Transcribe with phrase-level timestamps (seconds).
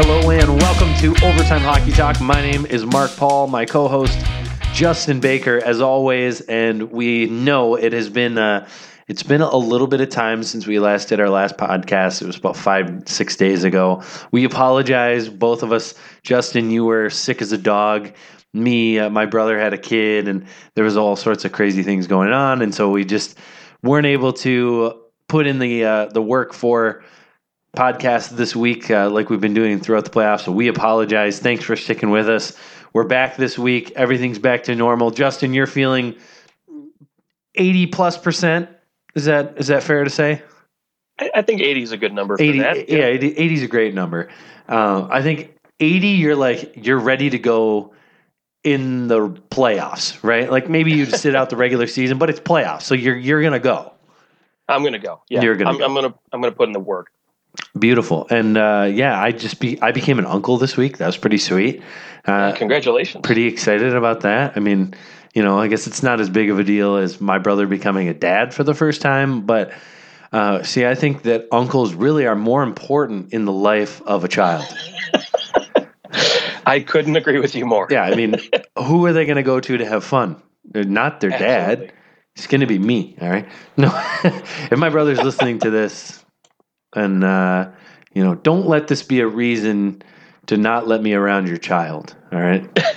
[0.00, 2.20] Hello and welcome to Overtime Hockey Talk.
[2.20, 4.16] My name is Mark Paul, my co-host
[4.72, 8.68] Justin Baker, as always, and we know it has been uh,
[9.08, 12.22] it's been a little bit of time since we last did our last podcast.
[12.22, 14.04] It was about five six days ago.
[14.30, 15.94] We apologize, both of us.
[16.22, 18.12] Justin, you were sick as a dog.
[18.54, 20.46] Me, uh, my brother had a kid, and
[20.76, 23.36] there was all sorts of crazy things going on, and so we just
[23.82, 24.94] weren't able to
[25.26, 27.02] put in the uh, the work for
[27.76, 30.44] podcast this week, uh, like we've been doing throughout the playoffs.
[30.44, 31.38] So we apologize.
[31.38, 32.56] Thanks for sticking with us.
[32.92, 33.92] We're back this week.
[33.96, 35.10] Everything's back to normal.
[35.10, 36.16] Justin, you're feeling
[37.54, 38.68] 80 plus percent.
[39.14, 40.42] Is that is that fair to say?
[41.18, 42.36] I, I think 80 is a good number.
[42.38, 44.28] 80, yeah, 80, 80 is a great number.
[44.68, 47.92] Uh, I think 80, you're like you're ready to go
[48.64, 50.50] in the playoffs, right?
[50.50, 53.58] Like maybe you'd sit out the regular season, but it's playoffs, so you're you're gonna
[53.58, 53.92] go.
[54.68, 55.22] I'm gonna go.
[55.28, 55.84] Yeah, You're gonna I'm, go.
[55.84, 57.10] I'm gonna I'm gonna put in the work.
[57.78, 60.98] Beautiful, and uh, yeah, I just be I became an uncle this week.
[60.98, 61.82] That was pretty sweet.
[62.24, 63.22] Uh, Congratulations.
[63.22, 64.56] pretty excited about that.
[64.56, 64.94] I mean,
[65.34, 68.08] you know, I guess it's not as big of a deal as my brother becoming
[68.08, 69.72] a dad for the first time, but
[70.32, 74.28] uh, see, I think that uncles really are more important in the life of a
[74.28, 74.64] child.
[76.66, 77.86] I couldn't agree with you more.
[77.90, 78.34] Yeah, I mean,
[78.78, 80.42] who are they going to go to to have fun?
[80.64, 81.92] They're not their dad.
[82.36, 83.16] It's going to be me.
[83.20, 83.48] All right.
[83.76, 83.88] No,
[84.24, 86.22] if my brother's listening to this,
[86.94, 87.68] and uh,
[88.14, 90.02] you know, don't let this be a reason
[90.46, 92.14] to not let me around your child.
[92.32, 92.66] All right.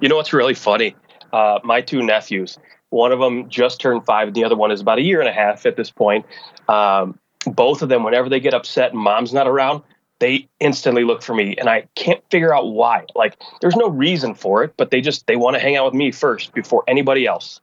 [0.00, 0.94] You know what's really funny?
[1.32, 2.58] Uh, my two nephews,
[2.90, 5.28] one of them just turned five, and the other one is about a year and
[5.28, 6.26] a half at this point.
[6.68, 9.82] Um, both of them, whenever they get upset and mom's not around,
[10.20, 13.04] they instantly look for me, and I can't figure out why.
[13.14, 15.94] Like, there's no reason for it, but they just they want to hang out with
[15.94, 17.60] me first before anybody else.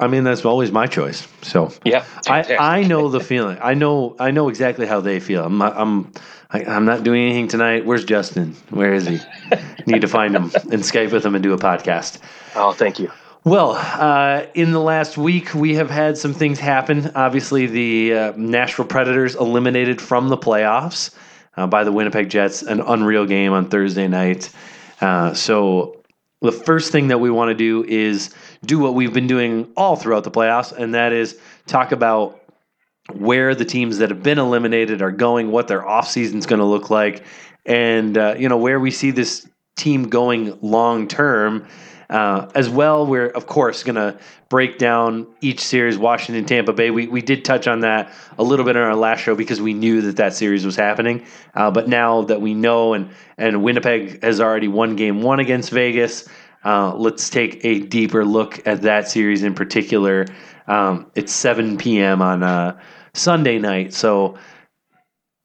[0.00, 1.28] I mean, that's always my choice.
[1.42, 2.56] So Yeah, I.
[2.56, 3.58] I know the feeling.
[3.62, 5.44] I know I know exactly how they feel.
[5.44, 6.12] I'm not, I'm
[6.50, 7.86] I, I'm not doing anything tonight.
[7.86, 8.56] Where's Justin?
[8.70, 9.20] Where is he?
[9.86, 12.18] Need to find him and Skype with him and do a podcast.
[12.56, 13.10] oh, thank you.
[13.44, 17.10] Well, uh, in the last week, we have had some things happen.
[17.14, 21.14] Obviously, the uh, Nashville Predators eliminated from the playoffs
[21.56, 24.50] uh, by the Winnipeg Jets, an unreal game on Thursday night.
[25.00, 26.02] Uh, so,
[26.42, 28.34] the first thing that we want to do is
[28.64, 32.40] do what we've been doing all throughout the playoffs, and that is talk about
[33.12, 36.66] where the teams that have been eliminated are going, what their offseason is going to
[36.66, 37.24] look like,
[37.66, 41.66] and uh, you know where we see this team going long term.
[42.10, 46.90] Uh, as well, we're of course going to break down each series, Washington, Tampa Bay.
[46.90, 49.74] We we did touch on that a little bit in our last show because we
[49.74, 51.24] knew that that series was happening.
[51.54, 55.70] Uh, but now that we know, and and Winnipeg has already won Game One against
[55.70, 56.28] Vegas.
[56.64, 60.26] Uh, let's take a deeper look at that series in particular.
[60.66, 62.20] Um, it's 7 p.m.
[62.22, 62.78] on uh,
[63.14, 64.38] Sunday night, so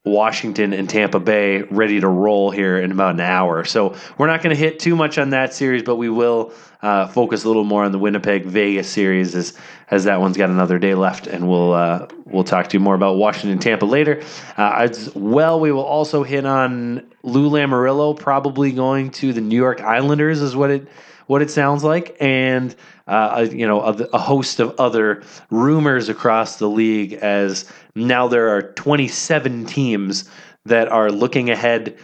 [0.06, 3.64] Washington and Tampa Bay ready to roll here in about an hour.
[3.64, 7.08] So we're not going to hit too much on that series, but we will uh,
[7.08, 9.58] focus a little more on the Winnipeg Vegas series as
[9.90, 12.94] as that one's got another day left, and we'll uh, we'll talk to you more
[12.94, 14.22] about Washington Tampa later.
[14.56, 19.56] Uh, as well, we will also hit on Lou Lamoriello probably going to the New
[19.56, 20.88] York Islanders, is what it
[21.26, 22.74] what it sounds like, and
[23.06, 27.14] uh, you know a, a host of other rumors across the league.
[27.14, 30.28] As now there are 27 teams
[30.64, 31.96] that are looking ahead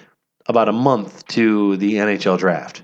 [0.46, 2.82] about a month to the NHL draft.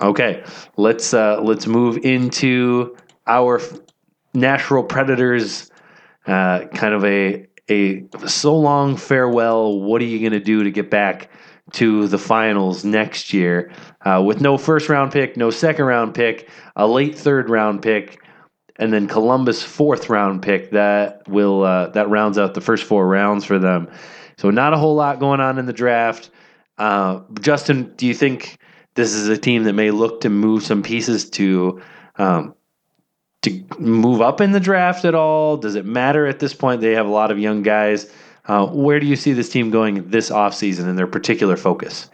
[0.00, 0.44] Okay,
[0.76, 2.96] let's uh, let's move into
[3.26, 3.60] our
[4.32, 5.70] Nashville Predators.
[6.26, 9.80] Uh, kind of a a so long farewell.
[9.80, 11.30] What are you going to do to get back
[11.72, 16.48] to the finals next year uh, with no first round pick, no second round pick,
[16.76, 18.20] a late third round pick,
[18.76, 23.06] and then Columbus fourth round pick that will uh, that rounds out the first four
[23.06, 23.88] rounds for them.
[24.36, 26.30] So not a whole lot going on in the draft.
[26.76, 28.58] Uh, Justin, do you think
[28.94, 31.80] this is a team that may look to move some pieces to
[32.16, 32.54] um,
[33.42, 35.56] to move up in the draft at all?
[35.56, 36.80] Does it matter at this point?
[36.80, 38.12] They have a lot of young guys.
[38.46, 42.10] Uh, where do you see this team going this offseason and their particular focus?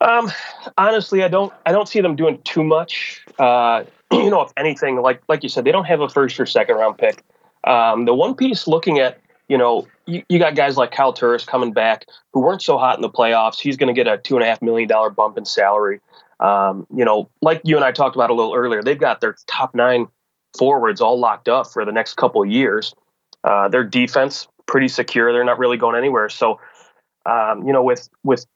[0.00, 0.30] Um,
[0.76, 1.52] honestly, I don't.
[1.64, 3.24] I don't see them doing too much.
[3.38, 6.46] Uh, you know, if anything, like like you said, they don't have a first or
[6.46, 7.24] second round pick.
[7.64, 11.44] Um, the one piece looking at, you know, you, you got guys like Kyle Turris
[11.44, 13.58] coming back who weren't so hot in the playoffs.
[13.58, 16.00] He's going to get a two and a half million dollar bump in salary.
[16.38, 19.34] Um, you know, like you and I talked about a little earlier, they've got their
[19.46, 20.06] top nine
[20.56, 22.94] forwards all locked up for the next couple of years.
[23.42, 25.32] Uh, their defense pretty secure.
[25.32, 26.28] They're not really going anywhere.
[26.28, 26.60] So,
[27.24, 28.46] um, you know, with with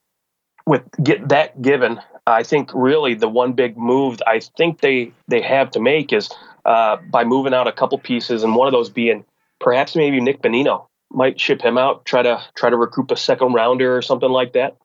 [0.65, 5.41] with get that given, I think really the one big move I think they they
[5.41, 6.29] have to make is
[6.65, 9.25] uh, by moving out a couple pieces, and one of those being
[9.59, 10.87] perhaps maybe Nick Bonino.
[11.11, 14.53] might ship him out, try to try to recoup a second rounder or something like
[14.53, 14.77] that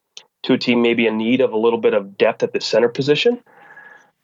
[0.43, 2.89] to a team maybe in need of a little bit of depth at the center
[2.89, 3.41] position.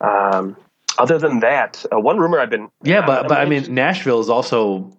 [0.00, 0.56] Um,
[0.98, 4.30] other than that, uh, one rumor I've been yeah, but but I mean Nashville is
[4.30, 4.96] also.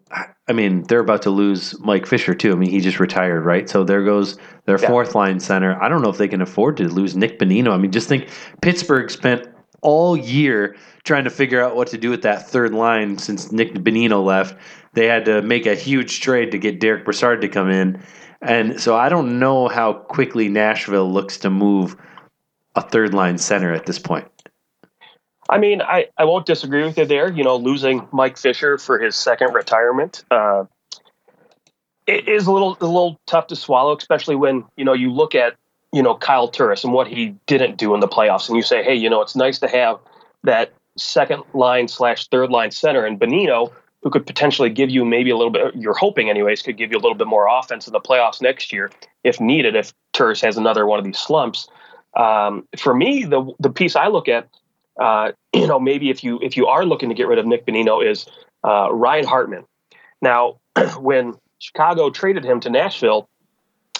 [0.47, 2.51] I mean they're about to lose Mike Fisher too.
[2.51, 3.69] I mean he just retired, right?
[3.69, 4.87] So there goes their yeah.
[4.87, 5.81] fourth line center.
[5.81, 7.71] I don't know if they can afford to lose Nick Bonino.
[7.71, 8.29] I mean just think
[8.61, 9.47] Pittsburgh spent
[9.81, 13.73] all year trying to figure out what to do with that third line since Nick
[13.73, 14.55] Bonino left.
[14.93, 18.01] They had to make a huge trade to get Derek Brassard to come in.
[18.41, 21.95] And so I don't know how quickly Nashville looks to move
[22.75, 24.27] a third line center at this point.
[25.53, 27.31] I mean, I, I won't disagree with you there.
[27.31, 30.65] You know, losing Mike Fisher for his second retirement uh,
[32.05, 35.35] it is a little a little tough to swallow, especially when you know you look
[35.35, 35.55] at
[35.91, 38.83] you know Kyle Turris and what he didn't do in the playoffs, and you say,
[38.83, 39.99] hey, you know, it's nice to have
[40.43, 43.71] that second line slash third line center and Bonino,
[44.03, 45.75] who could potentially give you maybe a little bit.
[45.75, 48.73] You're hoping, anyways, could give you a little bit more offense in the playoffs next
[48.73, 48.91] year
[49.23, 49.75] if needed.
[49.75, 51.67] If Turris has another one of these slumps,
[52.17, 54.49] um, for me, the the piece I look at,
[54.99, 57.65] uh, you know, maybe if you if you are looking to get rid of Nick
[57.65, 58.25] Bonino, is
[58.63, 59.65] uh, Ryan Hartman.
[60.21, 60.59] Now,
[60.99, 63.29] when Chicago traded him to Nashville,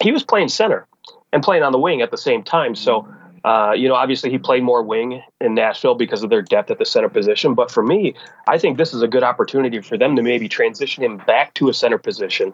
[0.01, 0.87] he was playing center
[1.31, 2.75] and playing on the wing at the same time.
[2.75, 3.07] So,
[3.43, 6.77] uh, you know, obviously he played more wing in Nashville because of their depth at
[6.77, 7.55] the center position.
[7.55, 8.15] But for me,
[8.47, 11.69] I think this is a good opportunity for them to maybe transition him back to
[11.69, 12.53] a center position,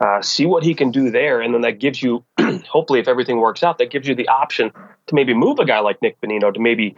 [0.00, 2.24] uh, see what he can do there, and then that gives you,
[2.68, 4.70] hopefully, if everything works out, that gives you the option
[5.06, 6.96] to maybe move a guy like Nick Bonino to maybe.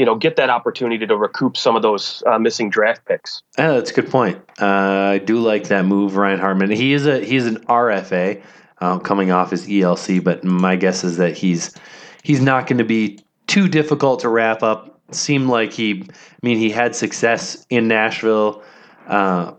[0.00, 3.42] You know, get that opportunity to recoup some of those uh, missing draft picks.
[3.58, 4.38] Yeah, that's a good point.
[4.58, 6.70] Uh, I do like that move, Ryan Hartman.
[6.70, 8.42] He is a he's an RFA,
[8.80, 11.74] uh, coming off his ELC, but my guess is that he's
[12.22, 15.00] he's not going to be too difficult to wrap up.
[15.12, 18.62] Seemed like he, I mean, he had success in Nashville,
[19.08, 19.54] uh,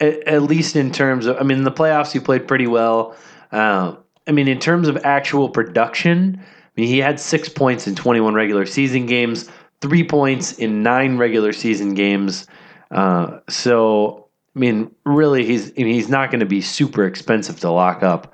[0.00, 3.14] at, at, least in terms of, I mean, in the playoffs he played pretty well.
[3.52, 7.94] Uh, I mean, in terms of actual production, I mean, he had six points in
[7.94, 9.50] 21 regular season games,
[9.84, 12.46] three points in nine regular season games.
[12.90, 17.60] Uh, so, I mean, really, he's I mean, he's not going to be super expensive
[17.60, 18.32] to lock up.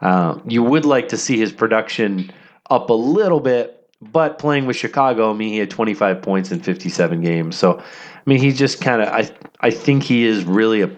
[0.00, 2.32] Uh, you would like to see his production
[2.70, 6.60] up a little bit, but playing with Chicago, I mean, he had 25 points in
[6.60, 7.56] 57 games.
[7.56, 7.84] So, I
[8.24, 10.90] mean, he's just kind of, I, I think he is really a,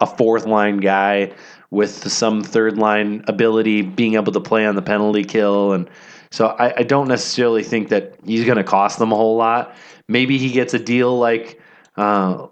[0.00, 1.32] a fourth line guy
[1.70, 5.72] with some third line ability, being able to play on the penalty kill.
[5.72, 5.88] And
[6.30, 9.74] so I, I don't necessarily think that he's going to cost them a whole lot.
[10.08, 11.60] Maybe he gets a deal like,
[11.96, 12.46] uh,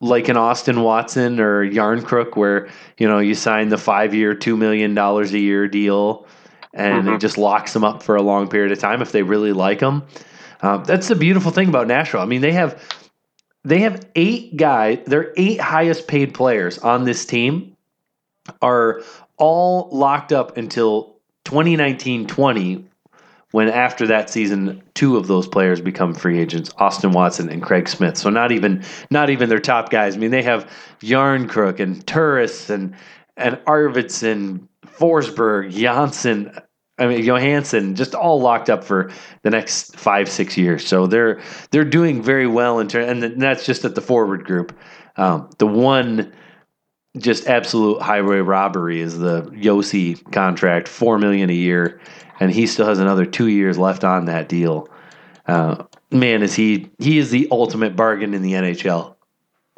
[0.00, 2.68] like an Austin Watson or Järnkrok, where
[2.98, 6.26] you know you sign the five year, two million dollars a year deal,
[6.74, 7.14] and mm-hmm.
[7.14, 9.80] it just locks them up for a long period of time if they really like
[9.80, 10.02] them.
[10.60, 12.20] Uh, that's the beautiful thing about Nashville.
[12.20, 12.82] I mean, they have
[13.64, 15.00] they have eight guys.
[15.06, 17.76] Their eight highest paid players on this team
[18.62, 19.02] are
[19.38, 21.16] all locked up until
[21.46, 22.84] 2019-20
[23.56, 27.88] when after that season, two of those players become free agents, Austin Watson and Craig
[27.88, 28.18] Smith.
[28.18, 30.14] So not even not even their top guys.
[30.14, 30.70] I mean, they have
[31.00, 32.94] Järnkrok and Turris and
[33.34, 36.54] and Arvidsson, Forsberg, Janssen,
[36.98, 39.10] I mean Johansen, just all locked up for
[39.40, 40.86] the next five six years.
[40.86, 44.78] So they're they're doing very well in terms, and that's just at the forward group.
[45.16, 46.30] Um, the one
[47.18, 52.00] just absolute highway robbery is the Josi contract, four million a year
[52.40, 54.88] and he still has another two years left on that deal.
[55.46, 59.14] Uh, man, is he he is the ultimate bargain in the NHL.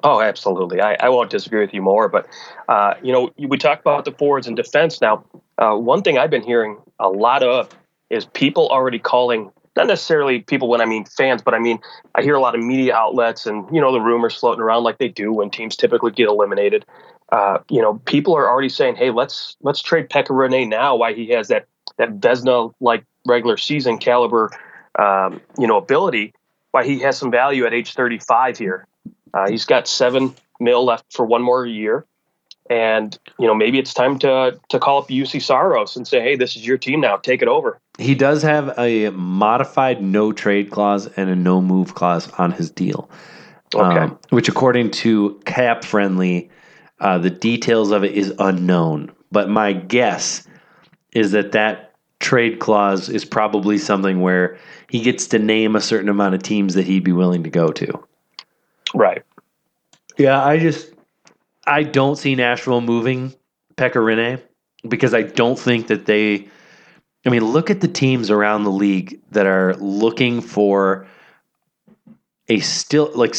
[0.04, 0.80] Oh, absolutely.
[0.80, 2.28] I, I won't disagree with you more, but
[2.68, 5.24] uh, you know, we talk about the forwards and defense now.
[5.58, 7.68] Uh, one thing I've been hearing a lot of
[8.08, 11.78] is people already calling not necessarily people when I mean fans, but I mean
[12.14, 14.98] I hear a lot of media outlets and you know the rumors floating around like
[14.98, 16.84] they do when teams typically get eliminated.
[17.30, 21.12] Uh, you know, people are already saying, "Hey, let's let's trade Pekka Rinne now." Why
[21.12, 21.66] he has that
[21.98, 24.50] that Vezina like regular season caliber,
[24.98, 26.32] um, you know, ability.
[26.70, 28.86] Why he has some value at age 35 here.
[29.34, 32.06] Uh, he's got seven mil left for one more year,
[32.70, 36.36] and you know maybe it's time to to call up Juuse Saros and say, hey,
[36.36, 37.78] this is your team now, take it over.
[37.98, 42.70] He does have a modified no trade clause and a no move clause on his
[42.70, 43.10] deal.
[43.74, 43.98] Okay.
[43.98, 46.50] Um, which, according to Cap Friendly,
[47.00, 49.12] uh, the details of it is unknown.
[49.30, 50.46] But my guess
[51.12, 56.08] is that that trade clause is probably something where he gets to name a certain
[56.08, 58.04] amount of teams that he'd be willing to go to.
[58.94, 59.22] Right.
[60.16, 60.92] Yeah, I just
[61.66, 63.34] I don't see Nashville moving
[63.76, 64.40] Pekka Rinne
[64.88, 66.48] because I don't think that they
[67.26, 71.06] I mean, look at the teams around the league that are looking for
[72.48, 73.36] a still like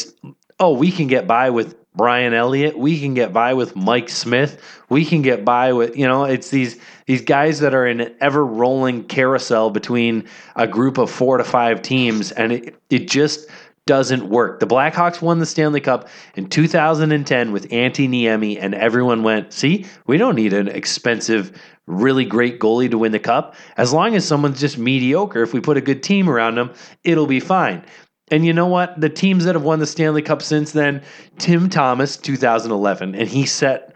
[0.58, 2.78] oh, we can get by with Brian Elliott.
[2.78, 4.58] We can get by with Mike Smith.
[4.88, 8.14] We can get by with you know it's these these guys that are in an
[8.22, 10.26] ever rolling carousel between
[10.56, 13.50] a group of four to five teams, and it it just
[13.84, 14.60] doesn't work.
[14.60, 19.84] The Blackhawks won the Stanley Cup in 2010 with Antti Niemi, and everyone went, "See,
[20.06, 21.52] we don't need an expensive."
[21.86, 23.56] Really great goalie to win the cup.
[23.76, 26.70] As long as someone's just mediocre, if we put a good team around them,
[27.02, 27.82] it'll be fine.
[28.30, 29.00] And you know what?
[29.00, 31.02] The teams that have won the Stanley Cup since then,
[31.38, 33.94] Tim Thomas, 2011, and he set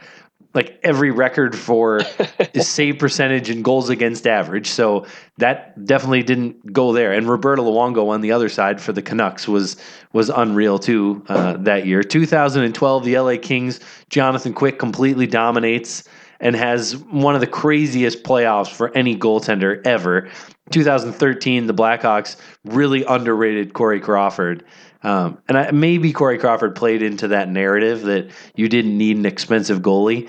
[0.55, 2.01] like every record for
[2.61, 4.69] save percentage and goals against average.
[4.69, 5.05] So
[5.39, 7.13] that definitely didn't go there.
[7.13, 9.77] And Roberto Luongo on the other side for the Canucks was
[10.13, 12.03] was unreal too uh, that year.
[12.03, 16.09] 2012, the LA Kings, Jonathan Quick completely dominates
[16.41, 20.29] and has one of the craziest playoffs for any goaltender ever.
[20.71, 24.65] 2013, the Blackhawks really underrated Corey Crawford.
[25.03, 29.27] Um, and I, maybe Corey Crawford played into that narrative that you didn't need an
[29.27, 30.29] expensive goalie.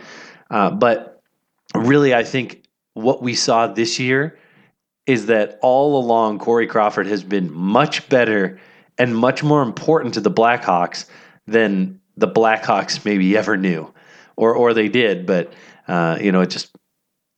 [0.50, 1.22] Uh, but
[1.74, 4.38] really, I think what we saw this year
[5.06, 8.60] is that all along, Corey Crawford has been much better
[8.98, 11.06] and much more important to the Blackhawks
[11.48, 13.94] than the Blackhawks maybe ever knew,
[14.36, 15.26] or or they did.
[15.26, 15.54] But
[15.88, 16.76] uh, you know, it just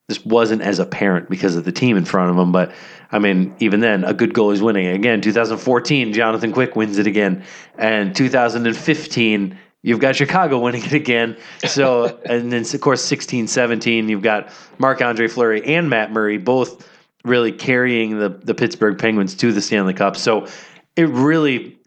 [0.08, 2.52] this wasn't as apparent because of the team in front of them.
[2.52, 2.74] But
[3.12, 4.88] I mean, even then, a good goal is winning.
[4.88, 7.44] Again, 2014, Jonathan Quick wins it again,
[7.78, 9.58] and 2015.
[9.84, 11.38] You've got Chicago winning it again.
[11.66, 14.50] So, and then of course, 16 17, you've got
[14.80, 16.90] Marc Andre Fleury and Matt Murray both
[17.24, 20.16] really carrying the, the Pittsburgh Penguins to the Stanley Cup.
[20.16, 20.48] So,
[20.96, 21.78] it really,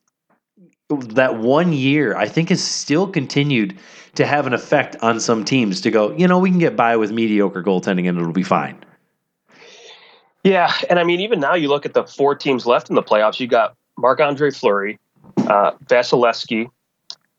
[0.88, 3.76] that one year, I think, has still continued
[4.14, 6.96] to have an effect on some teams to go, you know, we can get by
[6.96, 8.82] with mediocre goaltending and it'll be fine.
[10.42, 13.02] Yeah, and I mean, even now you look at the four teams left in the
[13.02, 13.38] playoffs.
[13.40, 14.98] You got Marc Andre Fleury,
[15.36, 16.70] uh, Vasilevskiy,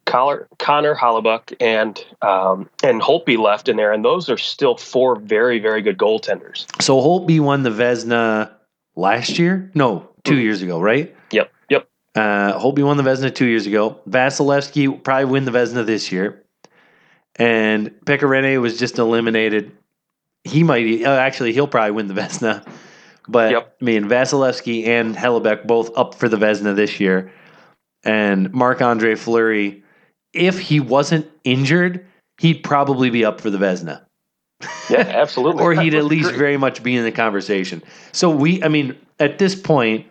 [0.05, 5.15] Connor, Connor Hellebuyck, and um, and Holtby left in there, and those are still four
[5.15, 6.65] very very good goaltenders.
[6.81, 8.51] So Holtby won the Vezina
[8.95, 9.71] last year?
[9.73, 10.41] No, 2 mm-hmm.
[10.41, 11.15] years ago, right?
[11.31, 11.89] Yep, yep.
[12.13, 13.99] Uh, Holtby won the Vezina two years ago.
[14.07, 16.40] Vasilevskiy probably win the Vezina this year
[17.35, 19.71] and Pekka Rinne was just eliminated.
[20.43, 22.67] He might uh, actually he'll probably win the Vezina,
[23.27, 23.75] but yep.
[23.81, 27.31] I mean Vasilevskiy and Hellebuyck both up for the Vezina this year,
[28.03, 29.83] and Marc Andre Fleury,
[30.33, 32.05] if he wasn't injured,
[32.39, 34.03] he'd probably be up for the Vezina.
[34.89, 35.63] Yeah, absolutely.
[35.63, 36.39] or he'd at least great.
[36.39, 37.83] very much be in the conversation.
[38.11, 40.07] So we, I mean, at this point,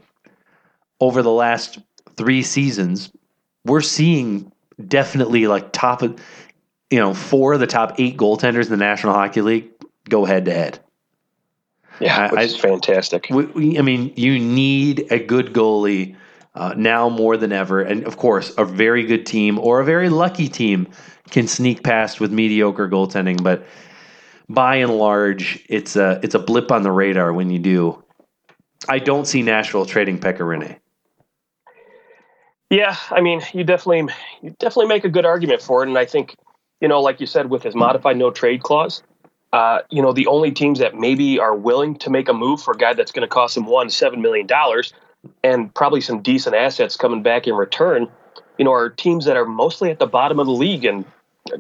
[1.01, 1.79] over the last
[2.17, 3.11] three seasons,
[3.65, 4.51] we're seeing
[4.87, 6.21] definitely like top of
[6.91, 9.71] you know, four of the top eight goaltenders in the National Hockey League
[10.09, 10.81] go head to head.
[12.01, 13.27] Yeah, which I, is fantastic.
[13.31, 16.17] We, we, I mean, you need a good goalie
[16.55, 20.09] uh, now more than ever, and of course, a very good team or a very
[20.09, 20.89] lucky team
[21.31, 23.43] can sneak past with mediocre goaltending.
[23.43, 23.67] But
[24.49, 28.03] by and large, it's a it's a blip on the radar when you do.
[28.89, 30.79] I don't see Nashville trading Pekka Rinne.
[32.71, 36.07] Yeah, I mean, you definitely you definitely make a good argument for it, and I
[36.07, 36.35] think
[36.81, 39.03] you know, like you said, with his modified no trade clause,
[39.53, 42.73] uh, you know, the only teams that maybe are willing to make a move for
[42.73, 44.93] a guy that's going to cost him one seven million dollars
[45.43, 48.09] and probably some decent assets coming back in return,
[48.59, 51.05] you know, are teams that are mostly at the bottom of the league, and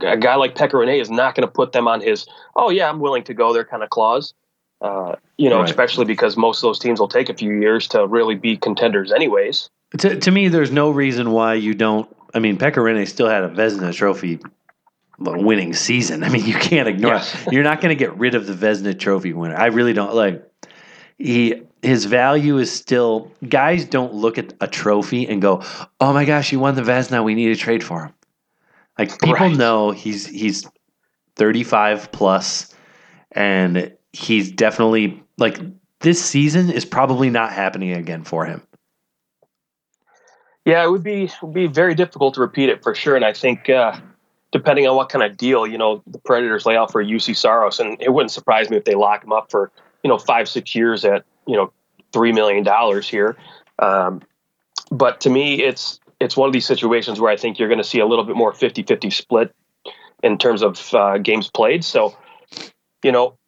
[0.00, 2.88] a guy like Pekka Rinne is not going to put them on his "oh yeah,
[2.88, 4.34] I'm willing to go there" kind of clause.
[4.80, 5.68] Uh, you know, right.
[5.68, 9.12] especially because most of those teams will take a few years to really be contenders,
[9.12, 9.68] anyways.
[9.98, 12.08] To, to me, there's no reason why you don't.
[12.32, 14.38] I mean, Pekka Rinne still had a Vezina Trophy
[15.20, 16.24] winning season.
[16.24, 17.14] I mean, you can't ignore.
[17.14, 17.46] Yes.
[17.50, 19.56] You're not going to get rid of the Vezina Trophy winner.
[19.56, 20.46] I really don't like.
[21.18, 23.30] He his value is still.
[23.46, 25.62] Guys don't look at a trophy and go,
[26.00, 27.22] "Oh my gosh, he won the Vezina.
[27.22, 28.14] We need to trade for him."
[28.98, 29.56] Like people right.
[29.56, 30.66] know he's he's
[31.36, 32.74] 35 plus,
[33.32, 35.58] and he's definitely like
[36.00, 38.62] this season is probably not happening again for him.
[40.64, 43.34] Yeah, it would be would be very difficult to repeat it for sure, and I
[43.34, 43.68] think.
[43.68, 44.00] Uh,
[44.52, 47.78] depending on what kind of deal, you know, the Predators lay out for Juuse Saros,
[47.80, 49.71] and it wouldn't surprise me if they lock him up for,
[50.02, 51.73] you know, five, six years at, you know,
[52.12, 53.37] $3 million here.
[53.78, 54.23] Um,
[54.90, 57.85] but to me, it's, it's one of these situations where I think you're going to
[57.85, 59.54] see a little bit more 50 50 split
[60.23, 61.85] in terms of uh, games played.
[61.85, 62.16] So,
[63.02, 63.38] you know,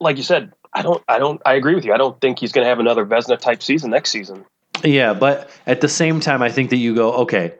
[0.00, 1.92] like you said, I don't, I don't, I agree with you.
[1.92, 4.44] I don't think he's going to have another Vezina type season next season.
[4.84, 7.52] Yeah, but at the same time, I think that you go, okay,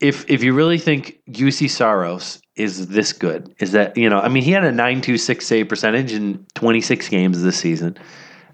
[0.00, 4.28] if if you really think Juuse Saros is this good, is that you know, I
[4.28, 7.96] mean, he had a nine two six save percentage in twenty six games this season.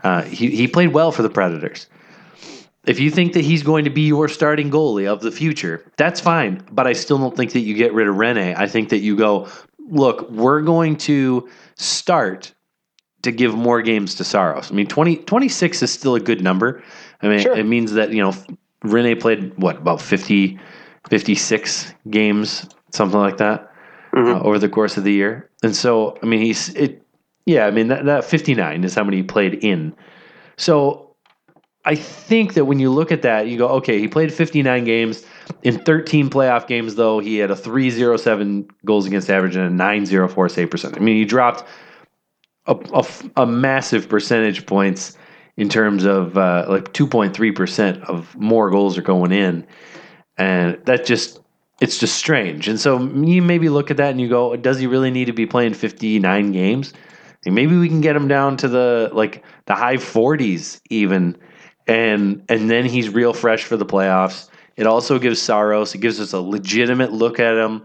[0.02, 1.86] Uh, he he played well for the Predators.
[2.86, 6.20] if you think that he's going to be your starting goalie of the future, that's
[6.20, 6.62] fine.
[6.70, 8.56] But I still don't think that you get rid of Rinne.
[8.56, 9.48] I think that you go,
[9.88, 12.52] look, we're going to start
[13.22, 14.70] to give more games to Saros.
[14.70, 16.82] I mean, 20, 26 is still a good number.
[17.22, 17.56] I mean, Sure.
[17.56, 18.32] it means that, you know,
[18.84, 20.58] Rinne played, what, about 50,
[21.08, 23.70] 56 games, something like that,
[24.14, 24.36] Mhm.
[24.36, 25.50] uh, over the course of the year.
[25.62, 27.02] And so, I mean, he's, it,
[27.46, 29.94] yeah, I mean, that, that 59 is how many he played in.
[30.56, 31.10] So
[31.84, 35.24] I think that when you look at that, you go, okay, he played 59 games.
[35.62, 40.48] In 13 playoff games, though, he had a 307 goals against average and a 904
[40.48, 40.96] save percent.
[40.96, 41.64] I mean, he dropped
[42.66, 43.04] a, a,
[43.42, 45.18] a massive percentage points
[45.58, 49.66] in terms of uh, like 2.3% of more goals are going in.
[50.36, 51.40] And that just,
[51.80, 52.68] it's just strange.
[52.68, 55.32] And so you maybe look at that and you go, does he really need to
[55.32, 56.92] be playing 59 games?
[57.46, 61.36] And maybe we can get him down to the like the high 40s even
[61.86, 64.48] and and then he's real fresh for the playoffs.
[64.76, 67.84] It also gives Saros, it gives us a legitimate look at him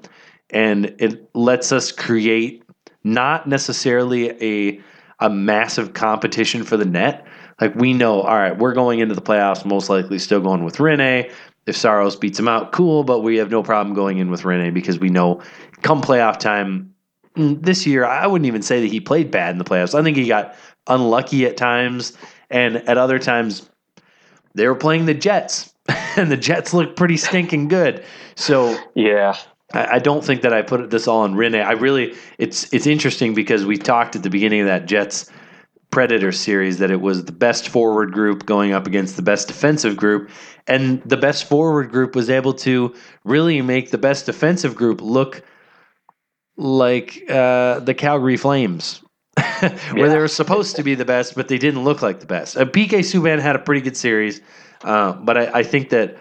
[0.49, 2.63] and it lets us create
[3.03, 4.81] not necessarily a
[5.19, 7.25] a massive competition for the net.
[7.59, 10.77] Like we know, all right, we're going into the playoffs most likely still going with
[10.77, 11.29] Rinne.
[11.69, 14.73] If Saros beats him out, cool, but we have no problem going in with Rinne
[14.73, 15.41] because we know
[15.81, 16.93] come playoff time
[17.35, 19.97] mm, this year, I wouldn't even say that he played bad in the playoffs.
[19.97, 20.55] I think he got
[20.87, 22.17] unlucky at times,
[22.49, 23.69] and at other times,
[24.55, 25.73] they were playing the Jets,
[26.17, 28.03] and the Jets looked pretty stinking good.
[28.35, 29.35] So Yeah.
[29.73, 31.63] I, I don't think that I put this all on Rinne.
[31.63, 35.29] I really, it's it's interesting because we talked at the beginning of that Jets
[35.91, 39.97] Predator series that it was the best forward group going up against the best defensive
[39.97, 40.29] group,
[40.67, 42.93] and the best forward group was able to
[43.23, 45.43] really make the best defensive group look
[46.57, 49.01] like uh, the Calgary Flames,
[49.37, 50.07] where Yeah.
[50.09, 52.55] they were supposed to be the best, but they didn't look like the best.
[52.57, 54.41] Uh, PK Subban had a pretty good series,
[54.83, 56.17] uh, but I, I think that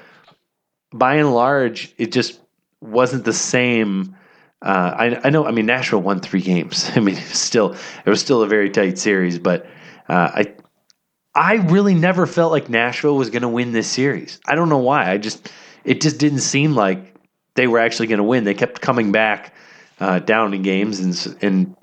[0.93, 2.41] by and large, it just
[2.81, 4.17] wasn't the same.
[4.61, 5.47] Uh, I, I know.
[5.47, 6.91] I mean, Nashville won three games.
[6.97, 9.67] I mean, it was still it was still a very tight series, but
[10.09, 10.55] uh, I
[11.35, 14.41] I really never felt like Nashville was going to win this series.
[14.47, 15.11] I don't know why.
[15.11, 15.51] I just
[15.85, 17.15] it just didn't seem like
[17.55, 18.45] they were actually going to win.
[18.45, 19.55] They kept coming back
[20.01, 21.77] uh, down in games and and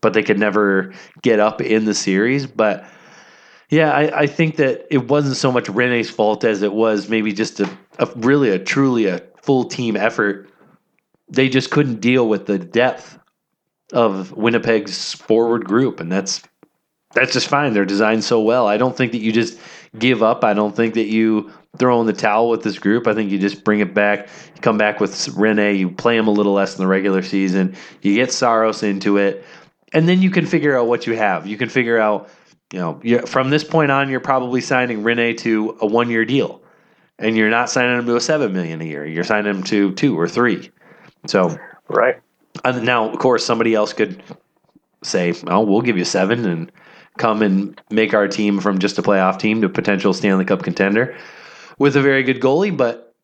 [0.00, 2.46] but they could never get up in the series.
[2.46, 2.86] But
[3.70, 7.32] yeah, I, I think that it wasn't so much Rinne's fault as it was maybe
[7.32, 10.50] just a, a really a truly a full team effort.
[11.28, 13.18] They just couldn't deal with the depth
[13.92, 16.42] of Winnipeg's forward group, and that's
[17.14, 17.72] that's just fine.
[17.72, 18.66] They're designed so well.
[18.66, 19.58] I don't think that you just
[19.98, 20.44] give up.
[20.44, 23.06] I don't think that you throw in the towel with this group.
[23.06, 24.28] I think you just bring it back.
[24.54, 25.78] You come back with Rinne.
[25.78, 27.76] You play him a little less in the regular season.
[28.02, 29.44] You get Saros into it,
[29.92, 31.46] and then you can figure out what you have.
[31.46, 32.28] You can figure out,
[32.72, 36.62] you know, from this point on, you're probably signing Rinne to a one year deal,
[37.18, 39.06] and you're not signing him to a seven million a year.
[39.06, 40.70] You're signing him to two or three.
[41.26, 41.58] So
[41.88, 42.16] Right.
[42.64, 44.22] and now, of course, somebody else could
[45.02, 46.72] say, "Oh, we'll give you seven and
[47.18, 51.14] come and make our team from just a playoff team to potential Stanley Cup contender
[51.78, 53.14] with a very good goalie." But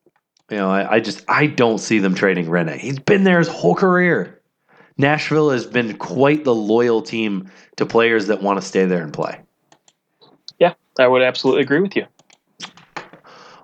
[0.50, 2.76] you know, I, I just I don't see them trading Rinne.
[2.78, 4.40] He's been there his whole career.
[4.98, 9.12] Nashville has been quite the loyal team to players that want to stay there and
[9.12, 9.40] play.
[10.58, 12.06] Yeah, I would absolutely agree with you.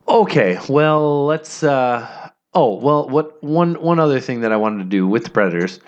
[0.09, 1.63] Okay, well, let's.
[1.63, 2.26] Uh,
[2.57, 5.79] oh, well, what one one other thing that I wanted to do with the Predators.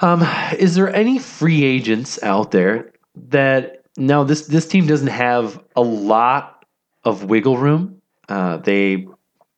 [0.00, 0.24] Um,
[0.56, 2.92] is there any free agents out there
[3.30, 6.64] that now this this team doesn't have a lot
[7.04, 8.00] of wiggle room?
[8.28, 9.06] Uh, they,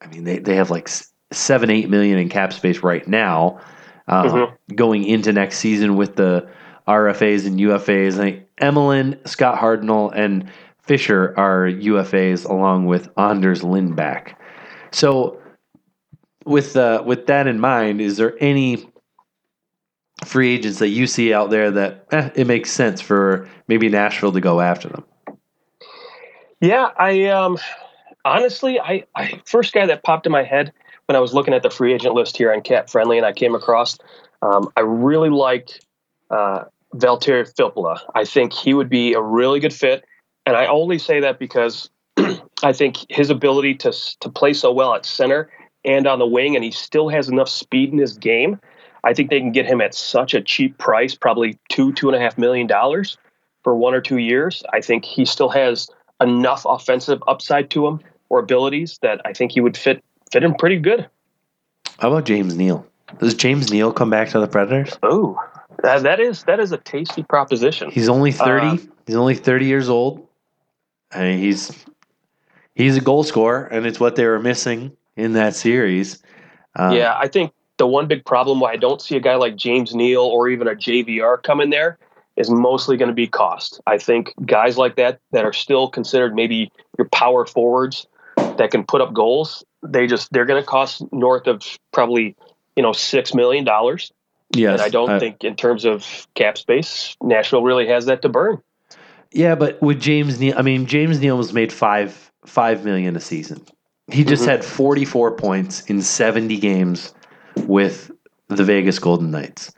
[0.00, 0.88] I mean, they they have like
[1.30, 3.60] seven eight million in cap space right now.
[4.08, 4.52] Uh, Mhm.
[4.74, 6.48] Going into next season with the
[6.88, 10.50] RFAs and UFAs, I think Emelin, Scott Hartnell, and
[10.82, 14.34] Fisher are UFAs along with Anders Lindback.
[14.90, 15.39] So,
[16.44, 18.87] with uh, with that in mind, is there any
[20.24, 24.33] free agents that you see out there that eh, it makes sense for maybe Nashville
[24.33, 25.05] to go after them?
[26.61, 27.59] Yeah, I um
[28.24, 30.72] honestly, I, I first guy that popped in my head
[31.07, 33.33] when I was looking at the free agent list here on Cap Friendly, and I
[33.33, 33.98] came across.
[34.42, 35.81] Um, I really like
[36.31, 37.98] uh, Valtteri Filppula.
[38.14, 40.05] I think he would be a really good fit,
[40.46, 41.90] and I only say that because
[42.62, 45.50] I think his ability to to play so well at center
[45.84, 48.60] and on the wing, and he still has enough speed in his game.
[49.02, 52.16] I think they can get him at such a cheap price, probably two two and
[52.16, 53.16] a half million dollars
[53.64, 54.62] for one or two years.
[54.72, 55.88] I think he still has
[56.20, 60.54] enough offensive upside to him or abilities that I think he would fit fit in
[60.54, 61.08] pretty good.
[61.98, 62.86] How about James Neal?
[63.18, 64.96] Does James Neal come back to the Predators?
[65.02, 65.38] Oh,
[65.82, 67.90] that, that is that is a tasty proposition.
[67.90, 68.66] He's only thirty.
[68.66, 70.26] Uh, he's only thirty years old.
[71.10, 71.84] I mean, he's
[72.74, 76.22] he's a goal scorer, and it's what they were missing in that series.
[76.78, 79.56] Uh, yeah, I think the one big problem why I don't see a guy like
[79.56, 81.98] James Neal or even a JVR come in there
[82.37, 83.80] is mostly going to be cost.
[83.87, 88.06] I think guys like that that are still considered maybe your power forwards
[88.37, 92.37] that can put up goals, they just they're going to cost north of probably
[92.76, 94.12] you know six million dollars.
[94.54, 98.22] Yes, and I don't I, think in terms of cap space, Nashville really has that
[98.22, 98.61] to burn.
[99.33, 103.20] Yeah, but with James Neal, I mean James Neal was made five five million a
[103.20, 103.64] season.
[104.12, 104.51] He just mm-hmm.
[104.51, 107.14] had forty four points in seventy games
[107.66, 108.11] with
[108.49, 109.73] the Vegas Golden Knights.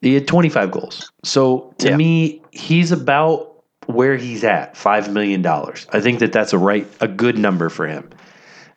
[0.00, 1.10] He had twenty five goals.
[1.24, 1.96] So to yeah.
[1.96, 5.86] me, he's about where he's at, five million dollars.
[5.92, 8.08] I think that that's a right, a good number for him.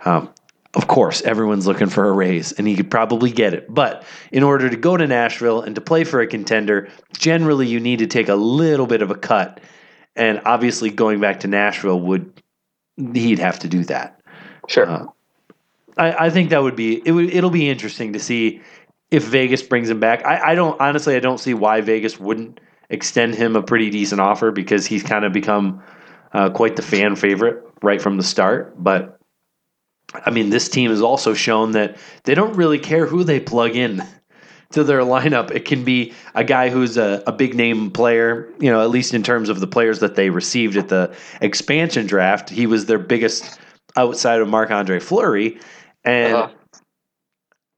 [0.05, 0.33] Um,
[0.73, 3.71] of course, everyone's looking for a raise, and he could probably get it.
[3.71, 7.79] But in order to go to Nashville and to play for a contender, generally you
[7.79, 9.59] need to take a little bit of a cut.
[10.15, 12.41] And obviously, going back to Nashville would
[13.13, 14.19] he'd have to do that.
[14.67, 14.89] Sure.
[14.89, 15.05] Uh,
[15.97, 17.11] I, I, think that would be it.
[17.11, 18.61] Would, it'll be interesting to see
[19.11, 20.25] if Vegas brings him back.
[20.25, 21.15] I, I don't honestly.
[21.15, 25.25] I don't see why Vegas wouldn't extend him a pretty decent offer because he's kind
[25.25, 25.83] of become
[26.33, 28.81] uh, quite the fan favorite right from the start.
[28.81, 29.19] But
[30.13, 33.75] I mean, this team has also shown that they don't really care who they plug
[33.75, 34.03] in
[34.71, 35.51] to their lineup.
[35.51, 39.13] It can be a guy who's a, a big name player, you know, at least
[39.13, 42.49] in terms of the players that they received at the expansion draft.
[42.49, 43.59] He was their biggest
[43.95, 45.59] outside of Marc Andre Fleury.
[46.03, 46.79] And, uh-huh.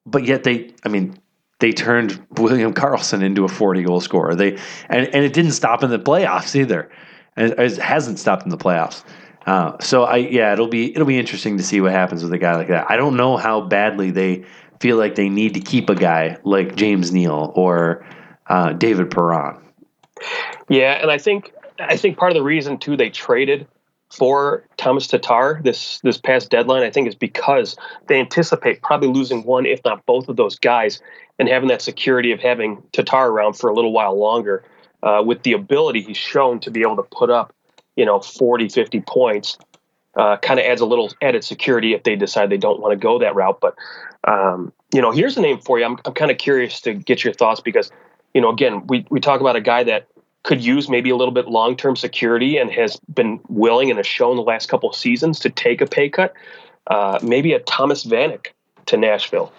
[0.06, 1.18] but yet they, I mean,
[1.60, 4.36] they turned William Karlsson into a 40 goal scorer.
[4.36, 4.54] They,
[4.90, 6.90] and, and it didn't stop in the playoffs either.
[7.36, 9.04] And it hasn't stopped in the playoffs.
[9.46, 12.38] Uh, so I yeah, it'll be it'll be interesting to see what happens with a
[12.38, 12.90] guy like that.
[12.90, 14.44] I don't know how badly they
[14.80, 18.06] feel like they need to keep a guy like James Neal or
[18.48, 19.58] uh, David Perron.
[20.68, 23.68] Yeah, and I think I think part of the reason too they traded
[24.16, 27.76] for Thomas Tatar this this past deadline, I think, is because
[28.08, 31.02] they anticipate probably losing one, if not both, of those guys,
[31.40, 34.64] and having that security of having Tatar around for a little while longer,
[35.04, 37.54] uh, with the ability he's shown to be able to put up
[37.96, 39.58] you know 40 50 points
[40.16, 42.96] uh, kind of adds a little added security if they decide they don't want to
[42.98, 43.60] go that route.
[43.60, 43.76] But
[44.24, 45.86] um, you know here's a name for you.
[45.86, 47.92] I'm, I'm kind of curious to get your thoughts because
[48.34, 50.08] you know again we, we talk about a guy that
[50.46, 54.36] could use maybe a little bit long-term security and has been willing and has shown
[54.36, 56.34] the last couple of seasons to take a pay cut
[56.88, 58.48] uh, maybe a thomas vanek
[58.86, 59.52] to nashville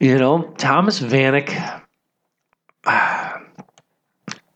[0.00, 1.82] you know thomas vanek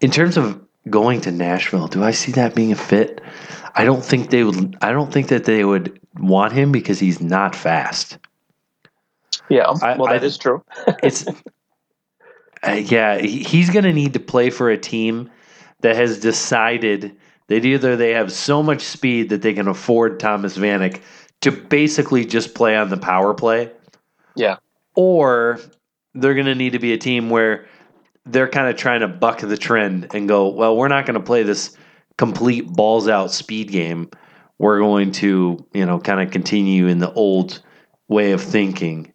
[0.01, 1.89] in terms of going to Nashville.
[1.89, 3.21] Do I see that being a fit?
[3.75, 4.77] I don't think they would.
[4.81, 8.19] I don't think that they would want him because he's not fast.
[9.49, 10.65] Yeah, well, that I, is true.
[11.03, 11.27] it's
[12.67, 15.31] uh, yeah, he's going to need to play for a team
[15.81, 17.17] that has decided
[17.49, 21.01] that either they have so much speed that they can afford Thomas Vanek
[21.43, 23.71] to basically just play on the power play.
[24.35, 24.57] Yeah.
[24.95, 25.61] Or
[26.15, 27.67] they're going to need to be a team where
[28.25, 31.25] they're kind of trying to buck the trend and go, well, we're not going to
[31.25, 31.77] play this
[32.17, 34.11] complete balls out speed game.
[34.59, 37.63] We're going to, you know, kind of continue in the old
[38.09, 39.13] way of thinking.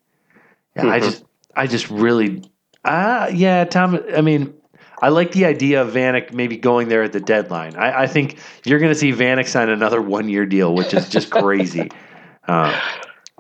[0.76, 0.92] Yeah, mm-hmm.
[0.92, 2.44] I just, I just really,
[2.86, 4.00] ah, uh, yeah, Tom.
[4.16, 4.54] I mean,
[5.02, 7.76] I like the idea of Vanek maybe going there at the deadline.
[7.76, 11.10] I, I think you're going to see Vanek sign another one year deal, which is
[11.10, 11.90] just crazy.
[12.48, 12.76] Uh,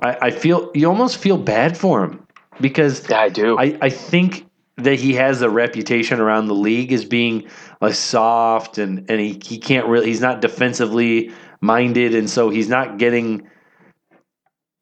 [0.04, 2.25] I, I, feel you almost feel bad for him
[2.62, 3.58] because yeah, I do.
[3.58, 4.45] I, I think
[4.77, 7.47] that he has a reputation around the league as being
[7.82, 12.69] a soft and and he, he can't really he's not defensively minded and so he's
[12.69, 13.47] not getting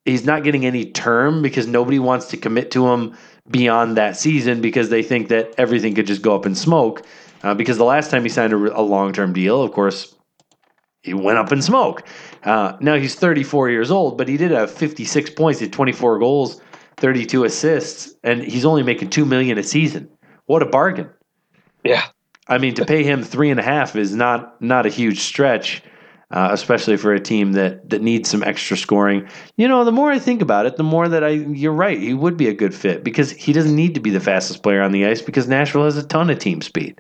[0.05, 3.15] he's not getting any term because nobody wants to commit to him
[3.49, 7.05] beyond that season because they think that everything could just go up in smoke
[7.43, 10.15] uh, because the last time he signed a, a long-term deal of course
[11.01, 12.05] he went up in smoke
[12.43, 16.19] uh, now he's 34 years old but he did have 56 points he had 24
[16.19, 16.61] goals
[16.99, 20.09] 32 assists, and he's only making two million a season.
[20.45, 21.09] What a bargain!
[21.83, 22.05] Yeah,
[22.47, 25.81] I mean to pay him three and a half is not not a huge stretch,
[26.31, 29.27] uh, especially for a team that that needs some extra scoring.
[29.57, 32.13] You know, the more I think about it, the more that I you're right, he
[32.13, 34.91] would be a good fit because he doesn't need to be the fastest player on
[34.91, 36.99] the ice because Nashville has a ton of team speed.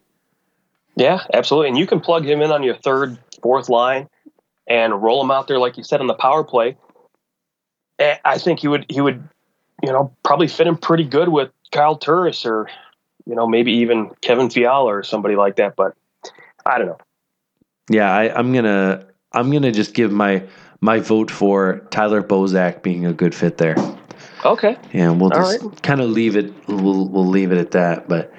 [0.95, 4.09] Yeah, absolutely, and you can plug him in on your third, fourth line
[4.67, 6.75] and roll him out there like you said on the power play.
[7.99, 9.27] Eh, I think he would he would
[9.83, 12.69] you know, probably fit him pretty good with Kyle Turris or,
[13.25, 15.75] you know, maybe even Kevin Fiala or somebody like that.
[15.75, 15.95] But
[16.65, 16.97] I don't know.
[17.89, 20.43] Yeah, I, I'm gonna I'm gonna just give my
[20.81, 23.75] my vote for Tyler Bozak being a good fit there.
[24.45, 24.77] Okay.
[24.93, 25.81] And we'll just right.
[25.83, 26.53] kind of leave it.
[26.67, 28.07] We'll we'll leave it at that.
[28.07, 28.33] But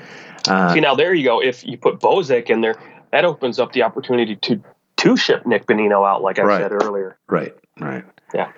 [0.49, 1.43] uh, see, now there you go.
[1.43, 2.75] If you put Bozak in there,
[3.13, 4.63] that opens up the opportunity to
[4.99, 6.61] to ship Nick Bonino out, like I Right.
[6.61, 7.17] said earlier.
[7.29, 8.05] Right, right.
[8.35, 8.53] Yeah.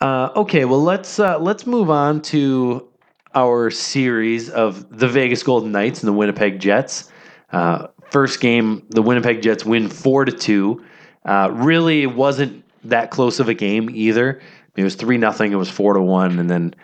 [0.00, 2.88] Uh, okay, well let's uh, let's move on to
[3.34, 7.10] our series of the Vegas Golden Knights and the Winnipeg Jets.
[7.52, 10.84] Uh, first game, the Winnipeg Jets win four to two.
[11.24, 14.40] Uh, really, wasn't that close of a game either.
[14.76, 15.52] It was three nothing.
[15.52, 16.74] It was four to one, and then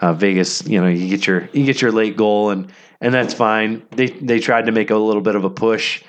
[0.00, 3.34] uh, Vegas, you know, you get your you get your late goal, and and that's
[3.34, 3.82] fine.
[3.90, 6.02] They they tried to make a little bit of a push,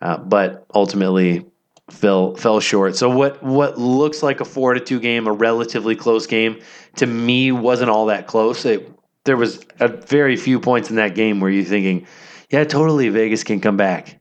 [0.00, 1.46] uh, but ultimately
[1.90, 2.96] fell fell short.
[2.96, 6.60] So what what looks like a four to two game, a relatively close game,
[6.96, 8.64] to me wasn't all that close.
[8.64, 8.90] It,
[9.24, 12.06] there was a very few points in that game where you're thinking,
[12.50, 14.17] yeah, totally, Vegas can come back.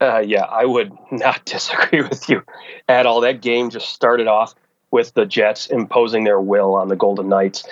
[0.00, 2.42] Uh, yeah, I would not disagree with you
[2.88, 3.20] at all.
[3.20, 4.54] That game just started off
[4.90, 7.64] with the Jets imposing their will on the Golden Knights.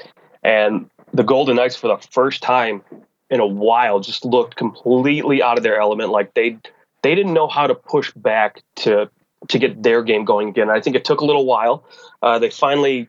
[0.42, 2.82] And the Golden Knights, for the first time
[3.30, 6.10] in a while, just looked completely out of their element.
[6.10, 6.58] Like they
[7.02, 9.10] they didn't know how to push back to
[9.48, 10.70] to get their game going again.
[10.70, 11.84] I think it took a little while.
[12.22, 13.08] Uh, they finally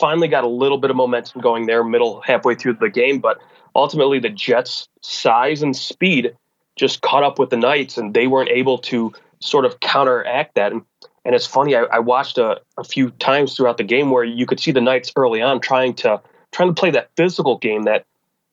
[0.00, 3.38] finally got a little bit of momentum going there, middle halfway through the game, but
[3.74, 6.36] ultimately the Jets' size and speed
[6.76, 10.72] just caught up with the Knights, and they weren't able to sort of counteract that.
[10.72, 10.82] And,
[11.24, 14.46] and it's funny, I, I watched a, a few times throughout the game where you
[14.46, 16.20] could see the Knights early on trying to
[16.52, 18.06] trying to play that physical game that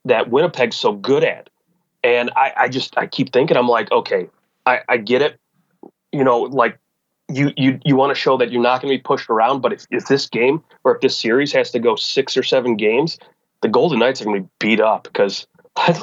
[0.06, 1.50] that Winnipeg's so good at.
[2.04, 4.28] And I, I just I keep thinking, I'm like, okay,
[4.66, 5.40] I, I get it.
[6.12, 6.80] You know, like
[7.30, 9.74] you you you want to show that you're not going to be pushed around, but
[9.74, 13.18] if, if this game or if this series has to go six or seven games,
[13.62, 15.48] the Golden Knights are going to be beat up because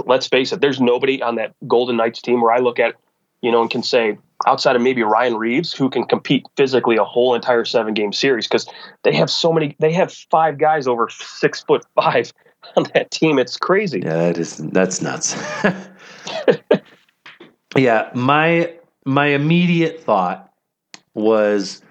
[0.06, 2.94] let's face it, there's nobody on that Golden Knights team where I look at,
[3.42, 7.04] you know, and can say outside of maybe Ryan Reaves who can compete physically a
[7.04, 8.68] whole entire seven game series because
[9.02, 9.76] they have so many.
[9.78, 12.32] They have five guys over six foot five
[12.76, 13.38] on that team.
[13.38, 14.00] It's crazy.
[14.00, 15.36] Yeah, that is that's nuts.
[17.76, 20.52] yeah, my my immediate thought
[21.14, 21.82] was,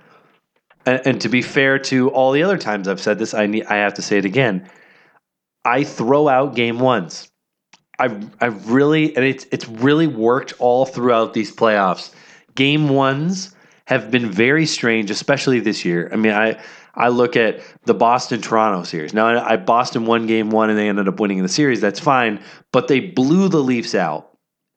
[0.86, 3.66] and, and to be fair to all the other times I've said this, I need
[3.66, 4.70] I have to say it again.
[5.66, 7.30] I throw out game ones.
[8.00, 12.14] I I really and it's it's really worked all throughout these playoffs.
[12.56, 13.56] Game ones
[13.86, 16.10] have been very strange, especially this year.
[16.12, 16.62] I mean, I
[16.96, 19.14] I look at the Boston Toronto series.
[19.14, 21.80] Now, I, I Boston won game one and they ended up winning the series.
[21.80, 24.30] That's fine, but they blew the Leafs out,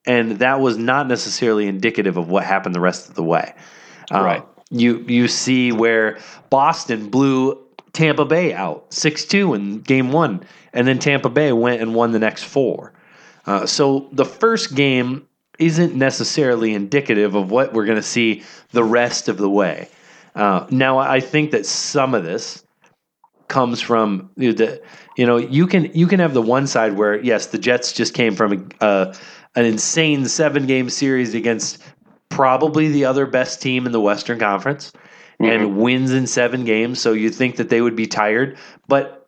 [0.07, 3.55] and that was not necessarily indicative of what happened the rest of the way.
[4.13, 4.43] Uh, Right.
[4.71, 7.59] You you see where Boston blew
[7.93, 12.13] Tampa Bay out six two in game one, and then Tampa Bay went and won
[12.13, 12.93] the next four.
[13.47, 15.27] Uh, so the first game
[15.59, 19.89] isn't necessarily indicative of what we're going to see the rest of the way.
[20.35, 22.65] Uh, now, I think that some of this
[23.49, 24.81] comes from you the
[25.17, 28.15] you know you can you can have the one side where yes the Jets just
[28.15, 29.15] came from a, uh,
[29.57, 31.83] an insane seven game series against
[32.29, 34.93] probably the other best team in the Western Conference
[35.41, 37.01] and wins in seven games.
[37.01, 39.21] So you'd think that they would be tired but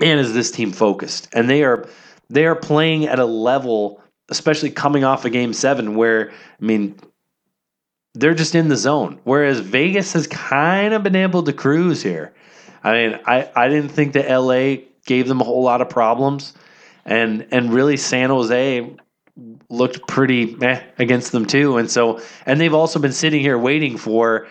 [0.00, 1.28] man is this team focused?
[1.32, 1.88] And they are
[2.30, 6.96] they are playing at a level especially coming off of game 7 where I mean
[8.14, 9.20] they're just in the zone.
[9.24, 12.32] Whereas Vegas has kind of been able to cruise here.
[12.82, 16.54] I mean, I, I didn't think that LA gave them a whole lot of problems.
[17.04, 18.96] And and really San Jose
[19.68, 21.76] looked pretty meh against them too.
[21.78, 24.48] And so and they've also been sitting here waiting for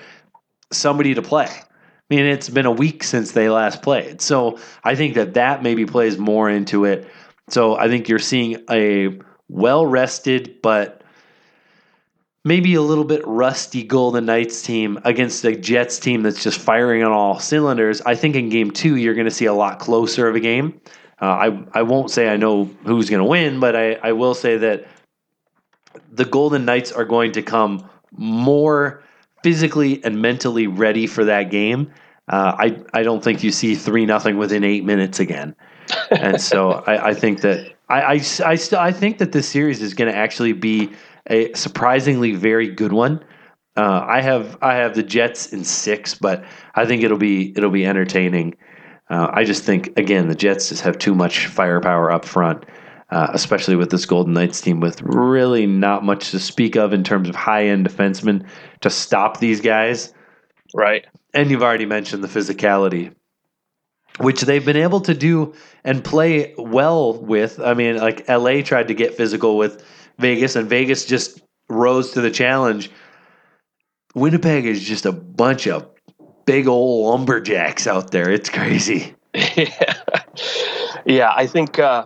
[0.72, 1.48] somebody to play.
[1.48, 4.20] I mean, it's been a week since they last played.
[4.20, 7.08] So I think that that maybe plays more into it.
[7.50, 11.00] So I think you're seeing a well rested but
[12.46, 17.04] maybe a little bit rusty Golden Knights team against a Jets team that's just firing
[17.04, 18.02] on all cylinders.
[18.02, 20.80] I think in game two, you're going to see a lot closer of a game.
[21.22, 24.34] Uh, I, I won't say I know who's going to win, but I, I will
[24.34, 24.88] say that
[26.12, 29.04] the Golden Knights are going to come more
[29.44, 31.92] physically and mentally ready for that game.
[32.30, 35.56] Uh, I, I don't think you see 3 nothing within eight minutes again.
[36.12, 39.82] And so I, I think that I, I, I, still, I think that this series
[39.82, 40.92] is going to actually be
[41.28, 43.24] a surprisingly very good one.
[43.76, 46.44] Uh, I have I have the Jets in six, but
[46.76, 48.58] I think it'll be it'll be entertaining.
[49.10, 52.66] Uh, I just think again the Jets just have too much firepower up front,
[53.10, 57.04] uh, especially with this Golden Knights team with really not much to speak of in
[57.04, 58.46] terms of high end defensemen
[58.82, 60.14] to stop these guys.
[60.76, 61.06] Right.
[61.34, 63.14] And you've already mentioned the physicality,
[64.18, 67.60] which they've been able to do and play well with.
[67.60, 69.84] I mean, like LA tried to get physical with
[70.18, 72.92] Vegas, and Vegas just rose to the challenge.
[74.16, 75.88] Winnipeg is just a bunch of
[76.46, 78.30] big old lumberjacks out there.
[78.30, 79.14] It's crazy.
[79.34, 79.94] yeah.
[81.06, 82.06] yeah, I think uh,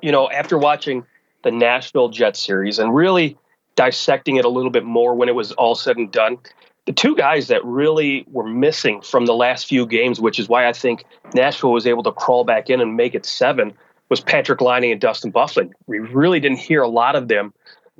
[0.00, 1.04] you know after watching
[1.42, 3.36] the Nashville Jets series and really
[3.74, 6.38] dissecting it a little bit more when it was all said and done,
[6.86, 10.66] the two guys that really were missing from the last few games, which is why
[10.66, 13.72] I think Nashville was able to crawl back in and make it seven,
[14.08, 15.72] was Patrik Laine and Dustin Byfuglien.
[15.86, 17.54] We really didn't hear a lot of them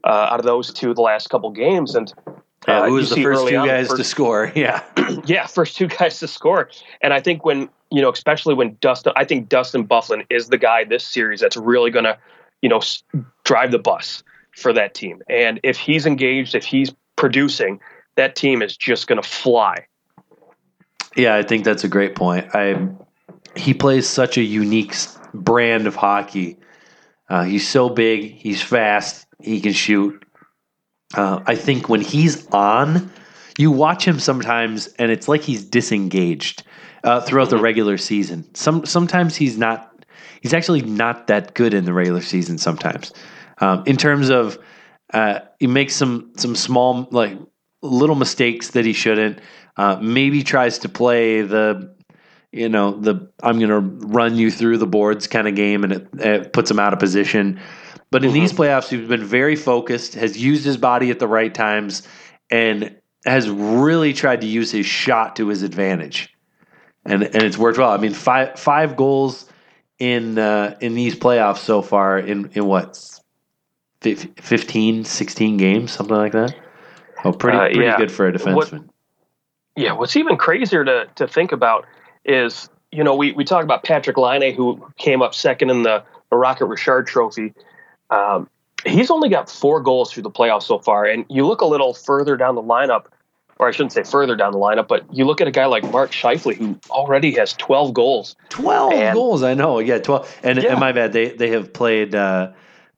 [0.05, 2.13] uh, out of those two the last couple games, and
[2.67, 4.53] yeah, who was the first two guys first, to score?
[4.57, 4.83] Yeah,
[5.25, 6.69] yeah, first two guys to score.
[7.01, 10.59] And I think when you know, especially when Dustin, I think Dustin Byfuglien is the
[10.59, 12.19] guy this series that's really going to,
[12.63, 12.81] you know,
[13.45, 14.23] drive the bus
[14.57, 15.23] for that team.
[15.29, 17.81] And if he's engaged, if he's producing,
[18.17, 19.87] that team is just going to fly.
[21.17, 22.55] Yeah, I think that's a great point.
[22.55, 22.89] I
[23.55, 24.95] he plays such a unique
[25.35, 26.59] brand of hockey.
[27.29, 30.25] Uh, he's so big, he's fast, he can shoot.
[31.15, 33.11] Uh, I think when he's on,
[33.59, 36.63] you watch him sometimes, and it's like he's disengaged
[37.05, 38.53] uh, throughout the regular season.
[38.55, 39.89] Some sometimes he's not.
[40.41, 42.59] He's actually not that good in the regular season.
[42.59, 43.13] Sometimes,
[43.59, 44.59] um, in terms of
[45.13, 47.39] uh, he makes some some small like
[47.83, 49.41] little mistakes that he shouldn't.
[49.77, 51.95] Uh, maybe tries to play the
[52.53, 55.93] you know the I'm going to run you through the boards kind of game, and
[55.93, 57.59] it, it puts him out of position.
[58.11, 58.41] But in mm-hmm.
[58.41, 62.07] these playoffs, he's been very focused, has used his body at the right times,
[62.51, 66.29] and has really tried to use his shot to his advantage.
[67.05, 67.91] And and it's worked well.
[67.91, 69.49] I mean, five five goals
[69.99, 72.99] in uh, in these playoffs so far in in what
[74.03, 76.55] 15, 16 games, something like that.
[77.25, 77.97] Oh, pretty uh, yeah.
[77.97, 78.55] good for a defenseman.
[78.55, 78.73] What,
[79.77, 81.87] yeah, what's even crazier to to think about
[82.25, 86.05] is you know we we talk about Patrik Laine who came up second in the,
[86.31, 87.55] the Rocket Richard Trophy.
[88.11, 88.49] Um,
[88.85, 91.95] he's only got four goals through the playoffs so far, and you look a little
[91.95, 93.07] further down the lineup,
[93.59, 95.91] or I shouldn't say further down the lineup, but you look at a guy like
[95.91, 98.37] Mark Scheifele who already has twelve goals.
[98.51, 99.79] Twelve and, goals, I know.
[99.79, 100.37] Yeah, twelve.
[100.43, 100.73] And, yeah.
[100.73, 102.15] and my bad, they they have played.
[102.15, 102.53] Uh,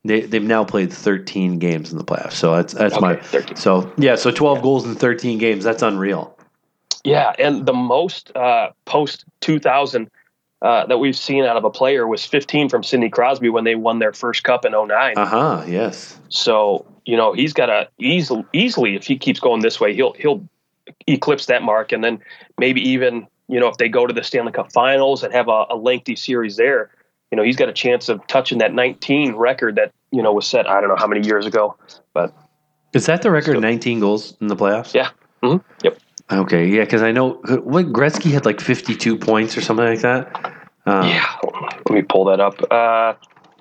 [0.05, 2.33] they they've now played 13 games in the playoffs.
[2.33, 3.57] So that's that's okay, my 13.
[3.57, 4.15] so yeah.
[4.17, 4.63] So 12 yeah.
[4.63, 5.65] goals in 13 games.
[5.65, 6.37] That's unreal.
[7.05, 10.11] Yeah, and the most uh, post 2000
[10.63, 13.75] uh, that we've seen out of a player was 15 from Sidney Crosby when they
[13.75, 15.15] won their first cup in 09.
[15.17, 15.65] Uh huh.
[15.67, 16.19] Yes.
[16.31, 20.13] So you know he's got to easily easily if he keeps going this way he'll
[20.15, 20.47] he'll
[21.07, 22.21] eclipse that mark and then
[22.59, 25.67] maybe even you know if they go to the Stanley Cup Finals and have a,
[25.71, 26.91] a lengthy series there
[27.35, 30.47] you know, he's got a chance of touching that 19 record that, you know, was
[30.47, 31.77] set, I don't know how many years ago,
[32.13, 32.33] but.
[32.93, 33.61] Is that the record, still.
[33.61, 34.95] 19 goals in the playoffs?
[34.95, 35.11] Yeah.
[35.43, 35.67] Mm-hmm.
[35.83, 35.99] Yep.
[36.31, 36.69] Okay.
[36.69, 36.85] Yeah.
[36.85, 37.31] Cause I know
[37.65, 40.33] what Gretzky had like 52 points or something like that.
[40.87, 41.27] Um, yeah.
[41.43, 42.55] Let me pull that up.
[42.71, 43.15] Uh,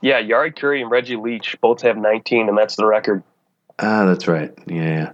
[0.03, 0.21] yeah.
[0.21, 3.23] Jari Kurri and Reggie Leach both have 19 and that's the record.
[3.79, 4.53] Ah, that's right.
[4.67, 5.13] Yeah.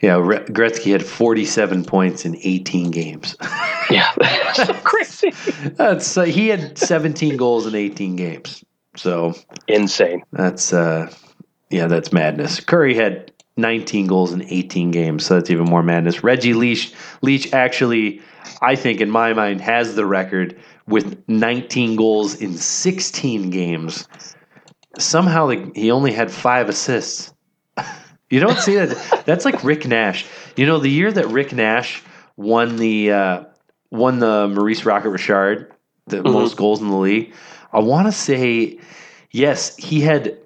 [0.00, 3.36] Yeah, Gretzky had 47 points in 18 games.
[3.90, 5.32] yeah, that's so crazy.
[5.70, 8.64] That's uh, he had 17 goals in 18 games.
[8.96, 9.34] So
[9.66, 10.22] insane.
[10.32, 11.12] That's uh,
[11.70, 12.60] yeah, that's madness.
[12.60, 16.22] Kurri had 19 goals in 18 games, so that's even more madness.
[16.22, 18.22] Reggie Leach, Leach actually,
[18.62, 24.08] I think in my mind, has the record with 19 goals in 16 games.
[24.98, 27.32] Somehow, like, he only had five assists.
[28.30, 29.24] You don't see that.
[29.24, 30.26] That's like Rick Nash.
[30.56, 32.02] You know, the year that Rick Nash
[32.36, 33.44] won the uh,
[33.90, 35.72] won the Maurice Rocket Richard,
[36.06, 36.32] the mm-hmm.
[36.32, 37.32] most goals in the league.
[37.72, 38.78] I want to say,
[39.30, 40.36] yes, he had.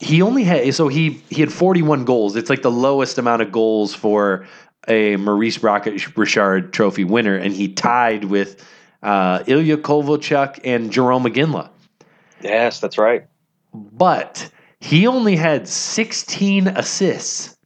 [0.00, 2.36] He only had so he he had 41 goals.
[2.36, 4.46] It's like the lowest amount of goals for
[4.88, 8.64] a Maurice Rocket Richard Trophy winner, and he tied with
[9.02, 11.70] uh, Ilya Kovalchuk and Jarome Iginla.
[12.42, 13.26] Yes, that's right.
[13.72, 14.50] But
[14.84, 17.56] he only had 16 assists.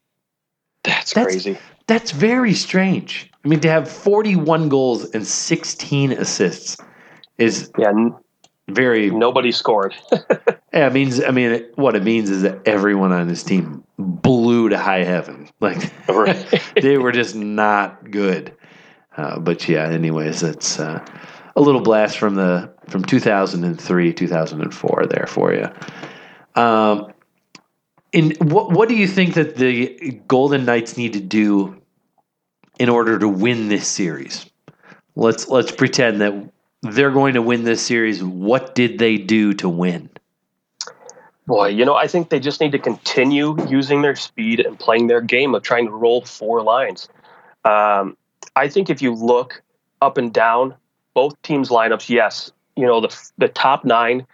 [0.84, 1.58] That's, that's crazy.
[1.88, 3.28] That's very strange.
[3.44, 6.76] I mean, to have 41 goals and 16 assists
[7.36, 7.92] is yeah,
[8.68, 9.96] very nobody scored.
[10.12, 14.68] yeah, it means I mean what it means is that everyone on his team blew
[14.68, 15.48] to high heaven.
[15.60, 15.92] Like
[16.80, 18.54] they were just not good.
[19.16, 21.04] Uh, but yeah, anyways, it's uh,
[21.56, 25.68] a little blast from the from 2003, 2004 there for you.
[26.58, 27.12] Um,
[28.10, 31.80] in what what do you think that the Golden Knights need to do
[32.80, 34.44] in order to win this series?
[35.14, 36.50] Let's let's pretend that
[36.82, 38.24] they're going to win this series.
[38.24, 40.10] What did they do to win?
[41.46, 45.06] Boy, you know, I think they just need to continue using their speed and playing
[45.06, 47.08] their game of trying to roll four lines.
[47.64, 48.16] Um,
[48.56, 49.62] I think if you look
[50.02, 50.74] up and down
[51.14, 54.26] both teams' lineups, yes, you know the the top nine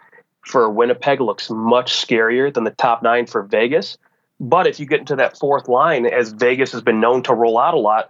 [0.45, 3.97] for Winnipeg looks much scarier than the top nine for Vegas.
[4.39, 7.57] But if you get into that fourth line, as Vegas has been known to roll
[7.57, 8.09] out a lot,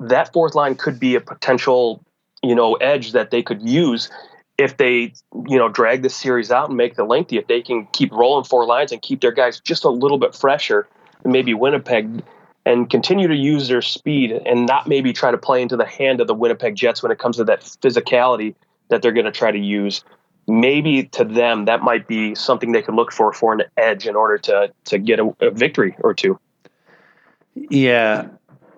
[0.00, 2.04] that fourth line could be a potential,
[2.42, 4.10] you know, edge that they could use
[4.58, 5.12] if they,
[5.48, 7.38] you know, drag this series out and make the lengthy.
[7.38, 10.34] If they can keep rolling four lines and keep their guys just a little bit
[10.34, 10.88] fresher,
[11.24, 12.22] maybe Winnipeg
[12.66, 16.20] and continue to use their speed and not maybe try to play into the hand
[16.20, 18.54] of the Winnipeg Jets when it comes to that physicality
[18.88, 20.04] that they're going to try to use.
[20.50, 24.16] Maybe to them that might be something they could look for for an edge in
[24.16, 26.38] order to to get a, a victory or two.
[27.54, 28.28] Yeah,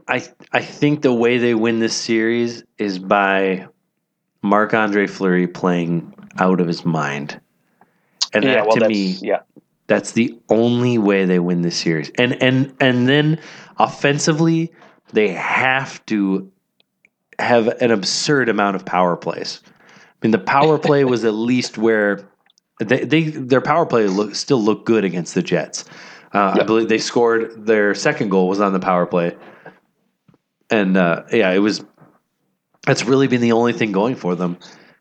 [0.08, 3.66] I I think the way they win this series is by
[4.42, 7.40] Marc Andre Fleury playing out of his mind,
[8.32, 9.40] and yeah, that well, to me, yeah,
[9.86, 12.10] that's the only way they win this series.
[12.18, 13.40] And and and then
[13.78, 14.72] offensively,
[15.12, 16.50] they have to
[17.38, 19.60] have an absurd amount of power plays.
[20.22, 22.28] I mean, the power play was at least where
[22.78, 25.84] they, they their power play look, still looked good against the Jets.
[26.32, 26.56] Uh.
[26.60, 29.36] I believe they scored their second goal was on the power play,
[30.70, 31.84] and uh, yeah, it was.
[32.86, 34.58] That's really been the only thing going for them.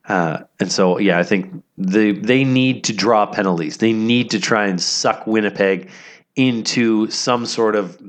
[0.08, 3.78] Uh, and so, yeah, I think they they need to draw penalties.
[3.78, 5.90] They need to try and suck Winnipeg
[6.36, 8.02] into some sort of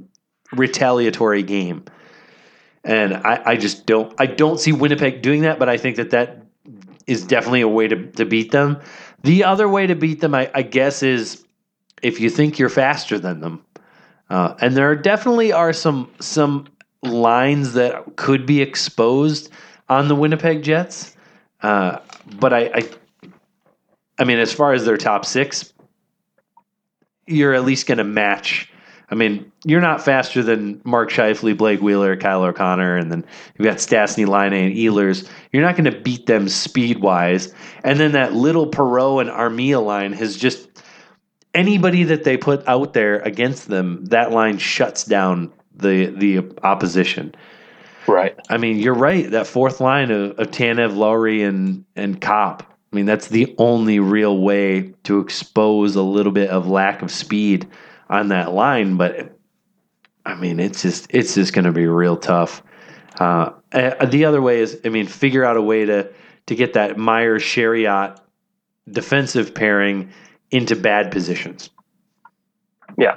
[0.53, 1.85] retaliatory game.
[2.85, 6.11] And I, I just don't I don't see Winnipeg doing that, but I think that
[6.11, 6.42] that
[7.07, 8.81] is definitely a way to, to beat them.
[9.23, 11.45] The other way to beat them, I, I guess, is
[12.03, 13.65] if you think you're faster than them.
[14.31, 16.67] Uh, and there definitely are some some
[17.03, 19.51] lines that could be exposed
[19.89, 21.17] on the Winnipeg Jets.
[21.63, 21.99] Uh,
[22.39, 22.91] but I, I,
[24.19, 25.73] I mean, as far as their top six,
[27.27, 28.72] you're at least going to match.
[29.13, 33.27] I mean, you're not faster than Mark Scheifele, Blake Wheeler, Kyle O'Connor, and then
[33.59, 35.29] you've got Stastny, Laine, and Ehlers.
[35.53, 37.53] You're not going to beat them speed wise.
[37.85, 40.67] And then that little Perreault and Armia line has just
[41.53, 47.35] anybody that they put out there against them, that line shuts down the the opposition.
[48.07, 48.35] Right.
[48.49, 49.31] I mean, you're right.
[49.31, 52.63] That fourth line of, of Tanev, Lowry, and and Copp.
[52.63, 57.11] I mean, that's the only real way to expose a little bit of lack of
[57.11, 57.69] speed
[58.13, 58.97] on that line.
[58.97, 59.37] But
[60.25, 62.63] I mean, it's just it's just going to be real tough.
[63.19, 66.11] Uh, the other way is, I mean, figure out a way to
[66.47, 68.21] to get that Myers Chiarot
[68.91, 70.11] defensive pairing
[70.51, 71.71] into bad positions.
[72.99, 73.17] Yeah.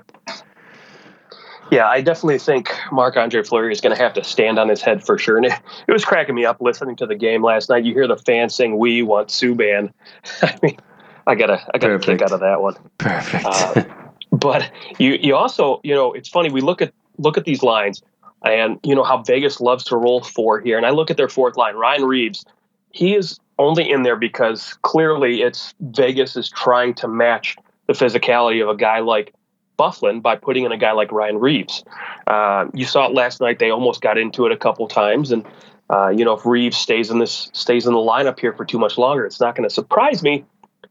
[1.71, 4.83] Yeah, I definitely think Marc Andre Fleury is going to have to stand on his
[4.83, 5.35] head for sure.
[5.37, 5.53] And it,
[5.87, 7.83] it, was cracking me up listening to the game last night.
[7.83, 9.91] You hear the fans saying, "We want Subban."
[10.43, 10.77] I mean,
[11.25, 12.07] I got a I got Perfect.
[12.07, 12.75] a kick out of that one.
[12.99, 13.45] Perfect.
[13.45, 13.83] Uh,
[14.39, 18.01] but you you also you know it's funny we look at look at these lines
[18.45, 21.29] and you know how Vegas loves to roll four here, and I look at their
[21.29, 22.45] fourth line, Ryan Reaves.
[22.91, 27.57] He is only in there because clearly it's Vegas is trying to match
[27.87, 29.33] the physicality of a guy like
[29.77, 31.83] Byfuglien by putting in a guy like Ryan Reaves.
[32.27, 35.45] Uh, you saw it last night; they almost got into it a couple times, and
[35.89, 38.79] uh, you know if Reaves stays in this stays in the lineup here for too
[38.79, 40.45] much longer, it's not going to surprise me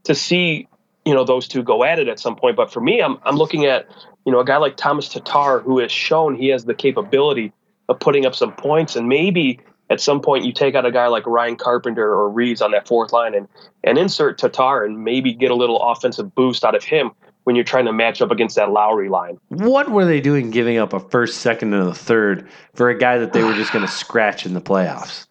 [0.04, 0.68] to see
[1.04, 2.56] you know those two go at it at some point.
[2.56, 3.88] But for me, I'm I'm looking at
[4.24, 7.52] you know a guy like Tomas Tatar who has shown he has the capability
[7.88, 11.06] of putting up some points, and maybe at some point you take out a guy
[11.08, 13.48] like Ryan Carpenter or Reaves on that fourth line and
[13.82, 17.10] and insert Tatar and maybe get a little offensive boost out of him
[17.44, 19.38] when you're trying to match up against that Lowry line.
[19.48, 23.18] What were they doing giving up a first, second, and a third for a guy
[23.18, 25.26] that they were just going to scratch in the playoffs?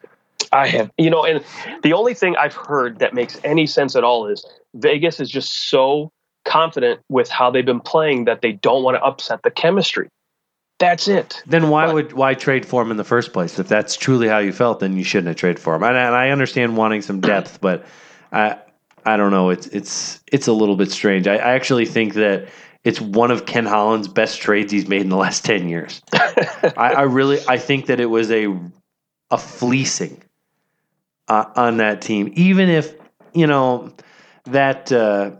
[0.53, 1.43] I have, you know, and
[1.81, 4.45] the only thing I've heard that makes any sense at all is
[4.75, 6.11] Vegas is just so
[6.45, 10.09] confident with how they've been playing that they don't want to upset the chemistry.
[10.79, 11.41] That's it.
[11.45, 13.57] Then why but, would why trade for him in the first place?
[13.57, 15.83] If that's truly how you felt, then you shouldn't have traded for him.
[15.83, 17.85] And, and I understand wanting some depth, but
[18.31, 18.57] I
[19.05, 19.49] I don't know.
[19.49, 21.27] It's it's it's a little bit strange.
[21.27, 22.49] I, I actually think that
[22.83, 26.01] it's one of Ken Holland's best trades he's made in the last ten years.
[26.13, 28.47] I, I, really I think that it was a
[29.31, 30.21] a fleecing
[31.27, 32.31] uh, on that team.
[32.35, 32.93] Even if
[33.33, 33.93] you know
[34.45, 35.31] that uh,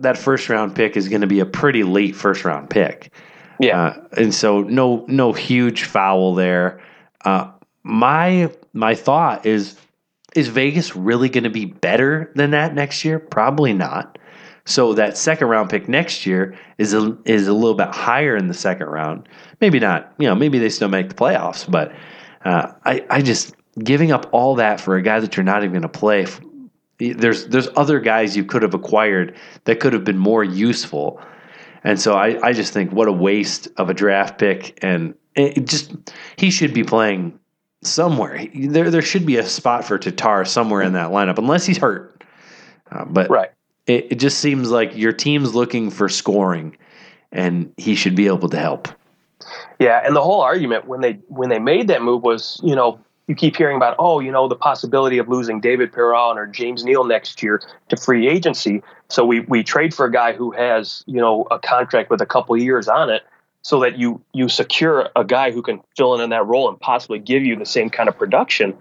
[0.00, 3.12] that first round pick is going to be a pretty late first round pick.
[3.60, 6.80] Yeah, uh, and so no no huge foul there.
[7.24, 7.50] Uh,
[7.82, 9.76] my my thought is
[10.34, 13.18] is Vegas really going to be better than that next year?
[13.18, 14.18] Probably not.
[14.64, 18.46] So that second round pick next year is a, is a little bit higher in
[18.46, 19.28] the second round.
[19.60, 20.12] Maybe not.
[20.18, 21.92] You know, maybe they still make the playoffs, but
[22.44, 25.72] uh, I I just giving up all that for a guy that you're not even
[25.72, 26.26] going to play.
[26.98, 31.20] There's there's other guys you could have acquired that could have been more useful,
[31.82, 35.66] and so I I just think what a waste of a draft pick, and it
[35.66, 35.94] just
[36.36, 37.38] he should be playing
[37.82, 38.46] somewhere.
[38.54, 42.22] There there should be a spot for Tatar somewhere in that lineup, unless he's hurt.
[42.92, 43.50] Uh, but right.
[43.86, 46.76] it, it just seems like your team's looking for scoring,
[47.32, 48.88] and he should be able to help.
[49.78, 53.00] Yeah, and the whole argument when they when they made that move was, you know,
[53.28, 56.84] you keep hearing about, oh, you know, the possibility of losing David Perron or James
[56.84, 58.82] Neal next year to free agency.
[59.08, 62.26] So we we trade for a guy who has, you know, a contract with a
[62.26, 63.22] couple years on it
[63.62, 66.78] so that you you secure a guy who can fill in in that role and
[66.80, 68.76] possibly give you the same kind of production.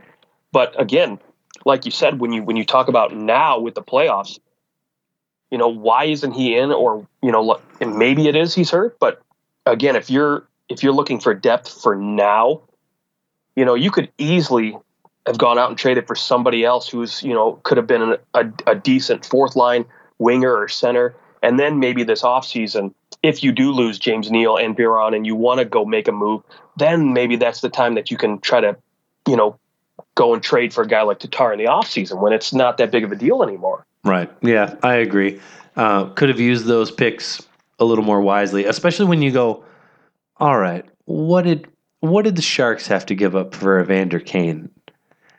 [0.52, 1.20] But again,
[1.66, 4.40] like you said, when you when you talk about now with the playoffs,
[5.52, 6.72] you know why isn't he in?
[6.72, 8.98] Or you know, maybe it is he's hurt.
[9.00, 9.22] But
[9.66, 12.62] again, if you're if you're looking for depth for now,
[13.62, 14.76] you know you could easily
[15.28, 18.52] have gone out and traded for somebody else who's you know could have been a,
[18.66, 19.86] a decent fourth line
[20.18, 22.92] winger or center, and then maybe this offseason
[23.22, 26.12] if you do lose James Neal and Perron and you want to go make a
[26.12, 26.42] move,
[26.78, 28.76] then maybe that's the time that you can try to,
[29.28, 29.60] you know,
[30.16, 32.90] go and trade for a guy like Tatar in the offseason when it's not that
[32.90, 33.86] big of a deal anymore.
[34.04, 34.32] Right.
[34.42, 35.40] Yeah, I agree.
[35.76, 37.46] Uh, could have used those picks
[37.78, 39.64] a little more wisely, especially when you go,
[40.38, 41.68] all right, what did
[42.02, 44.70] what did the Sharks have to give up for Evander Kane?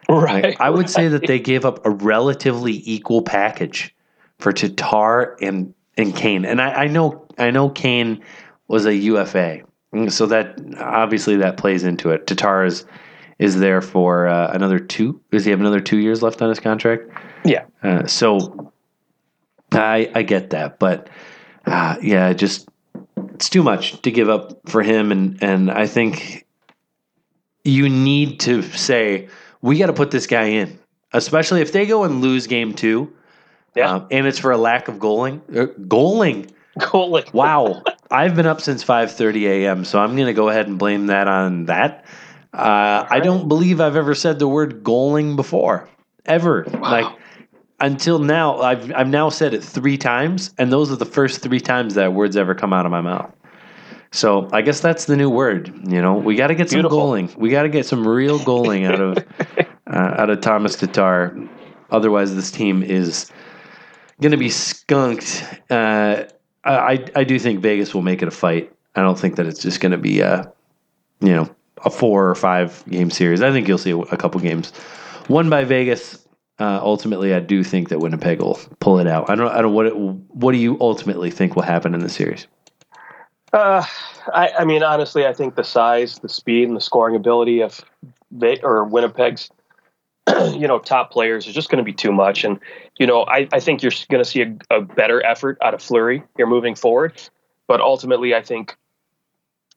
[0.08, 0.44] Right.
[0.44, 0.90] Like, I would right.
[0.90, 3.94] say that they gave up a relatively equal package
[4.38, 6.44] for Tatar and and Kane.
[6.44, 8.22] And I, I know I know Kane
[8.68, 9.60] was a UFA,
[10.08, 12.26] so that obviously that plays into it.
[12.26, 12.84] Tatar is
[13.38, 15.20] is there for uh, another two.
[15.30, 17.10] Does he have another two years left on his contract?
[17.44, 17.64] Yeah.
[17.82, 18.72] Uh, so
[19.72, 21.08] I I get that, but
[21.66, 22.68] uh, yeah, just
[23.34, 26.41] it's too much to give up for him, and and I think
[27.64, 29.28] you need to say
[29.60, 30.78] we got to put this guy in,
[31.12, 33.12] especially if they go and lose game two
[33.74, 33.94] yeah.
[33.94, 35.40] Um, and it's for a lack of goaling.
[35.50, 36.50] Uh, goaling.
[36.78, 37.32] Goaling.
[37.32, 37.82] wow.
[38.10, 41.28] I've been up since 5:30 a.m., so I'm going to go ahead and blame that
[41.28, 42.04] on that.
[42.52, 43.06] Uh, right.
[43.10, 45.88] I don't believe I've ever said the word goaling before,
[46.26, 46.66] ever.
[46.68, 46.80] Wow.
[46.80, 47.18] Like
[47.80, 51.60] until now, I've I've now said it three times, and those are the first three
[51.60, 53.34] times that word's ever come out of my mouth.
[54.12, 55.72] So I guess that's the new word.
[55.90, 56.98] You know, we got to get some Beautiful.
[56.98, 57.34] goaling.
[57.36, 59.18] We got to get some real goaling out of
[59.86, 61.36] uh, out of Tomas Tatar.
[61.90, 63.30] Otherwise, this team is
[64.20, 65.44] going to be skunked.
[65.70, 66.24] Uh,
[66.64, 68.70] I I do think Vegas will make it a fight.
[68.94, 70.52] I don't think that it's just going to be a
[71.20, 71.48] you know
[71.84, 73.40] a four or five game series.
[73.40, 74.72] I think you'll see a, a couple games
[75.28, 76.18] won by Vegas.
[76.58, 79.30] Uh, ultimately, I do think that Winnipeg will pull it out.
[79.30, 79.50] I don't.
[79.50, 79.72] I don't.
[79.72, 82.46] What What do you ultimately think will happen in the series?
[83.52, 83.84] Uh,
[84.32, 87.84] I, I mean, honestly, I think the size, the speed, and the scoring ability of
[88.62, 89.50] or Winnipeg's
[90.52, 92.44] you know, top players is just going to be too much.
[92.44, 92.60] And,
[92.98, 95.82] you know, I, I think you're going to see a, a, better effort out of
[95.82, 97.20] Fleury here moving forward.
[97.66, 98.76] But ultimately, I think,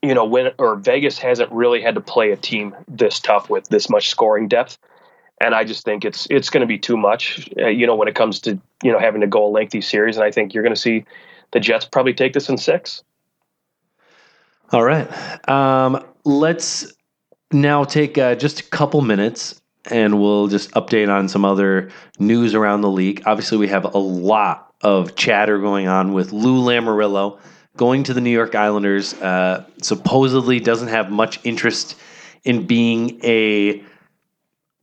[0.04, 3.70] you know, when or Vegas hasn't really had to play a team this tough with
[3.70, 4.78] this much scoring depth.
[5.42, 8.08] And I just think it's it's going to be too much, uh, you know, when
[8.08, 10.16] it comes to you know having to go a lengthy series.
[10.16, 11.06] And I think you're going to see
[11.52, 13.04] the Jets probably take this in six.
[14.72, 15.08] All right,
[15.48, 16.92] um, let's
[17.52, 19.62] now take uh, just a couple minutes
[19.92, 23.22] and we'll just update on some other news around the league.
[23.28, 27.40] Obviously, we have a lot of chatter going on with Lou Lamoriello
[27.78, 29.14] going to the New York Islanders.
[29.14, 31.96] Uh, supposedly, doesn't have much interest
[32.44, 33.84] in being a,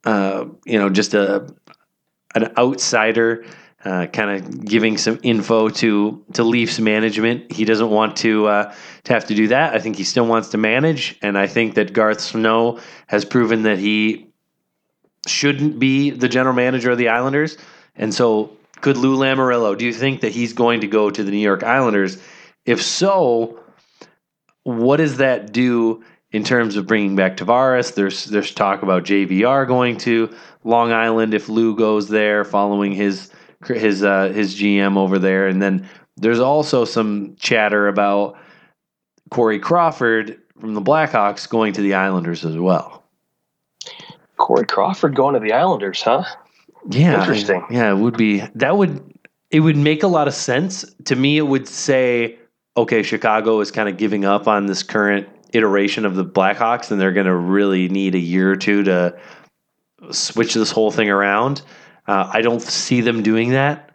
[0.04, 1.52] uh, you know, just a
[2.34, 3.44] an outsider.
[3.84, 7.50] Uh, kind of giving some info to to Leafs management.
[7.50, 9.74] He doesn't want to uh, to have to do that.
[9.74, 12.78] I think he still wants to manage, and I think that Garth Snow
[13.08, 14.28] has proven that he
[15.26, 17.58] shouldn't be the general manager of the Islanders.
[17.96, 21.32] And so, could Lou Lamoriello, do you think that he's going to go to the
[21.32, 22.18] New York Islanders?
[22.64, 23.58] If so,
[24.62, 27.94] what does that do in terms of bringing back Tavares?
[27.94, 33.32] There's there's talk about JVR going to Long Island if Lou goes there, following his
[33.66, 38.36] his uh, his GM over there, and then there's also some chatter about
[39.30, 43.02] Corey Crawford from the Blackhawks going to the Islanders as well.
[44.36, 46.24] Corey Crawford going to the Islanders, huh?
[46.90, 47.64] Yeah, interesting.
[47.70, 48.40] Yeah, it would be.
[48.54, 49.14] That would
[49.50, 51.38] it would make a lot of sense to me.
[51.38, 52.38] It would say,
[52.76, 57.00] okay, Chicago is kind of giving up on this current iteration of the Blackhawks, and
[57.00, 59.16] they're going to really need a year or two to
[60.10, 61.62] switch this whole thing around.
[62.06, 63.90] Uh, I don't see them doing that,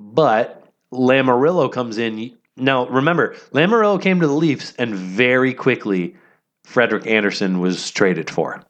[0.00, 2.36] but Lamoriello comes in.
[2.56, 6.16] Now, remember, Lamoriello came to the Leafs, and very quickly,
[6.64, 8.64] Frederik Andersen was traded for.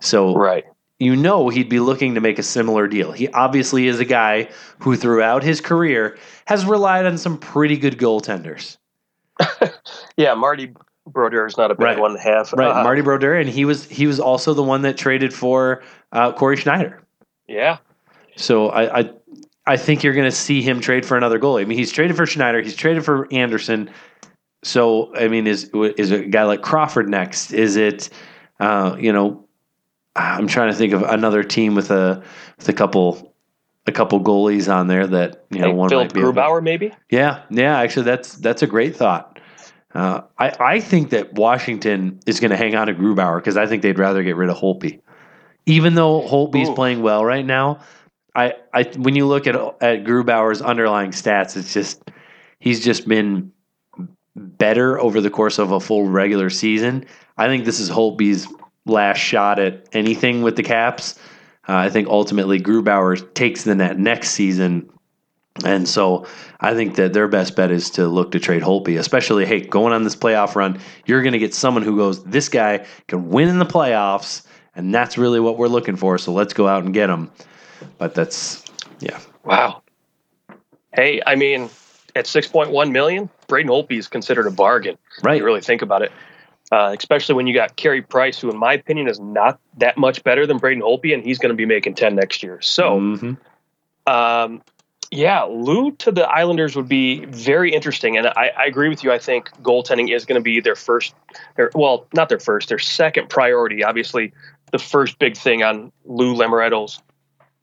[0.00, 0.64] So right.
[0.98, 3.12] you know he'd be looking to make a similar deal.
[3.12, 4.48] He obviously is a guy
[4.80, 8.78] who throughout his career has relied on some pretty good goaltenders.
[10.16, 10.72] yeah, Marty
[11.06, 11.98] Brodeur is not a bad right.
[11.98, 12.52] one to have.
[12.52, 15.82] Right, uh, Marty Brodeur, and he was he was also the one that traded for
[16.10, 17.01] uh, Cory Schneider.
[17.52, 17.78] Yeah.
[18.36, 19.10] So I, I
[19.66, 21.62] I think you're going to see him trade for another goalie.
[21.62, 23.90] I mean, he's traded for Schneider, he's traded for Andersen.
[24.64, 27.52] So I mean, is is a guy like Crawford next?
[27.52, 28.08] Is it
[28.58, 29.46] uh, you know
[30.16, 32.22] I'm trying to think of another team with a
[32.56, 33.34] with a couple
[33.86, 36.92] a couple goalies on there that you know like one Phil might be Grubauer maybe.
[37.10, 37.78] Yeah, yeah.
[37.78, 39.40] Actually, that's that's a great thought.
[39.94, 43.66] Uh, I, I think that Washington is going to hang on to Grubauer because I
[43.66, 45.01] think they'd rather get rid of Holtby.
[45.66, 46.74] Even though Holtby's Ooh.
[46.74, 47.80] playing well right now,
[48.34, 52.02] I, I when you look at at Grubauer's underlying stats, it's just
[52.58, 53.52] he's just been
[54.34, 57.04] better over the course of a full regular season.
[57.36, 58.48] I think this is Holtby's
[58.86, 61.18] last shot at anything with the Caps.
[61.68, 64.90] Uh, I think ultimately Grubauer takes the net next season
[65.64, 66.26] and so
[66.60, 69.92] I think that their best bet is to look to trade Holtby, especially, hey, going
[69.92, 73.48] on this playoff run, you're going to get someone who goes, this guy can win
[73.48, 76.18] in the playoffs, and that's really what we're looking for.
[76.18, 77.30] So let's go out and get them.
[77.98, 78.64] But that's,
[79.00, 79.18] yeah.
[79.44, 79.82] Wow.
[80.94, 81.70] Hey, I mean,
[82.14, 84.98] at 6.1 million, Braden Holtby is considered a bargain.
[85.22, 85.38] Right.
[85.38, 86.12] You really think about it.
[86.70, 90.24] Uh, especially when you got Carey Price, who, in my opinion, is not that much
[90.24, 92.62] better than Braden Holtby, and he's going to be making 10 next year.
[92.62, 93.36] So, Mhm.
[94.06, 94.62] um,
[95.10, 99.12] yeah, Lou to the Islanders would be very interesting, and I, I agree with you.
[99.12, 101.14] I think goaltending is going to be their first,
[101.56, 103.84] their, well, not their first, their second priority.
[103.84, 104.32] Obviously,
[104.72, 107.00] the first big thing on Lou Lamoriello's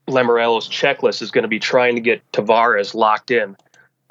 [0.07, 3.55] Lamoriello's checklist is going to be trying to get Tavares locked in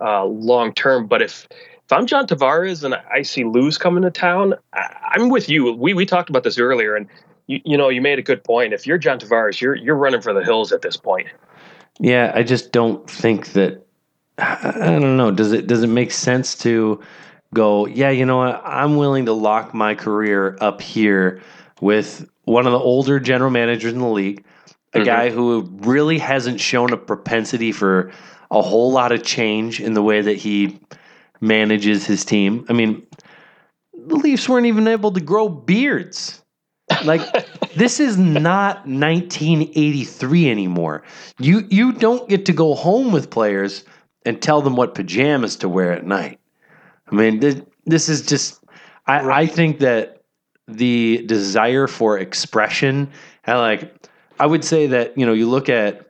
[0.01, 1.07] uh, long term.
[1.07, 5.31] But if if I'm John Tavares and I see Lou's coming to town, I, I'm
[5.31, 5.73] with you.
[5.73, 7.07] We we talked about this earlier, and
[7.47, 8.73] you, you know you made a good point.
[8.73, 11.29] If you're John Tavares, you're you're running for the hills at this point.
[11.99, 13.85] Yeah, I just don't think that.
[14.39, 15.31] I I don't know.
[15.31, 17.01] Does it does it make sense to
[17.55, 17.87] go?
[17.87, 18.63] Yeah, you know what?
[18.65, 21.43] I'm willing to lock my career up here
[21.81, 24.45] with one of the older general managers in the league,
[24.95, 25.05] a Mhm.
[25.05, 28.11] guy who really hasn't shown a propensity for
[28.51, 30.79] a whole lot of change in the way that he
[31.41, 32.65] manages his team.
[32.69, 33.03] I mean,
[33.93, 36.43] the Leafs weren't even able to grow beards.
[37.05, 37.21] Like
[37.77, 41.03] this is not 1983 anymore.
[41.39, 43.85] You you don't get to go home with players
[44.25, 46.41] and tell them what pajamas to wear at night.
[47.11, 48.63] I mean, this, this is just.
[49.07, 50.18] I, I think that
[50.69, 53.11] the desire for expression,
[53.45, 54.09] and like,
[54.39, 56.07] I would say that you know, you look at,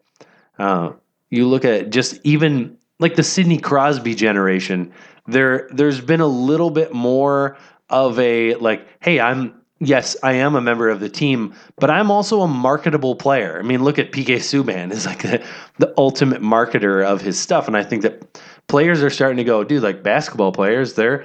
[0.59, 0.92] uh,
[1.30, 4.92] you look at just even like the Sidney Crosby generation.
[5.26, 7.56] There, there's been a little bit more
[7.90, 12.11] of a like, hey, I'm yes, I am a member of the team, but I'm
[12.11, 13.59] also a marketable player.
[13.59, 15.44] I mean, look at PK Subban is like the,
[15.78, 19.64] the ultimate marketer of his stuff, and I think that players are starting to go,
[19.64, 21.24] dude, like basketball players, they're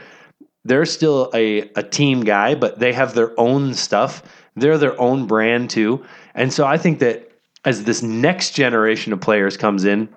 [0.65, 4.23] they're still a, a team guy, but they have their own stuff.
[4.55, 6.03] They're their own brand too.
[6.33, 7.31] And so I think that
[7.65, 10.09] as this next generation of players comes in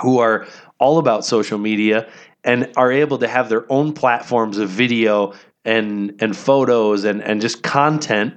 [0.00, 0.46] who are
[0.78, 2.08] all about social media
[2.44, 5.32] and are able to have their own platforms of video
[5.64, 8.34] and and photos and and just content,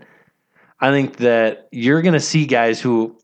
[0.79, 3.17] I think that you're going to see guys who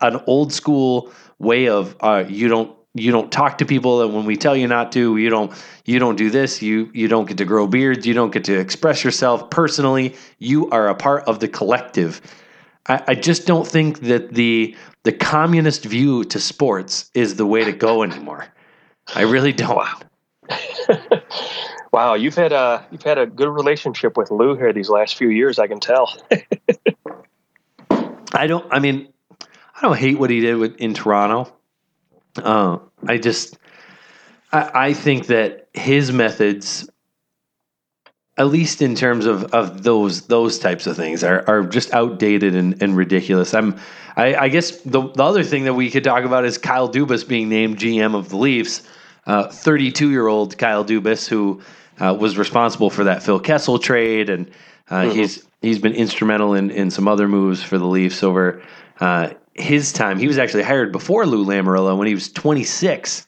[0.00, 4.24] an old school way of uh, you don't you don't talk to people and when
[4.24, 5.52] we tell you not to you don't
[5.84, 8.58] you don't do this you you don't get to grow beards you don't get to
[8.58, 12.20] express yourself personally you are a part of the collective
[12.86, 17.64] I, I just don't think that the the communist view to sports is the way
[17.64, 18.46] to go anymore
[19.14, 20.00] i really don't Wow.
[21.92, 25.28] wow, you've had a you've had a good relationship with Lou here these last few
[25.28, 25.58] years.
[25.58, 26.16] I can tell.
[28.34, 28.66] I don't.
[28.72, 31.52] I mean, I don't hate what he did with in Toronto.
[32.36, 33.58] Uh, I just,
[34.52, 36.88] I, I think that his methods,
[38.36, 42.54] at least in terms of, of those those types of things, are, are just outdated
[42.54, 43.54] and, and ridiculous.
[43.54, 43.78] I'm,
[44.16, 47.26] I, I guess the the other thing that we could talk about is Kyle Dubas
[47.26, 48.82] being named GM of the Leafs.
[49.26, 51.62] Thirty-two year old Kyle Dubas, who
[51.98, 54.50] uh, was responsible for that Phil Kessel trade, and
[54.90, 58.62] uh, he's he's been instrumental in, in some other moves for the Leafs over
[59.00, 60.18] uh, his time.
[60.18, 63.26] He was actually hired before Lou Lamoriello when he was 26.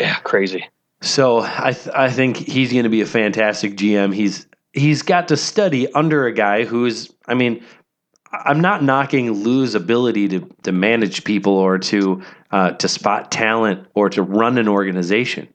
[0.00, 0.68] yeah, crazy.
[1.00, 4.14] So I th- I think he's going to be a fantastic GM.
[4.14, 7.62] He's he's got to study under a guy who's I mean
[8.32, 13.86] I'm not knocking Lou's ability to to manage people or to uh, to spot talent
[13.94, 15.48] or to run an organization.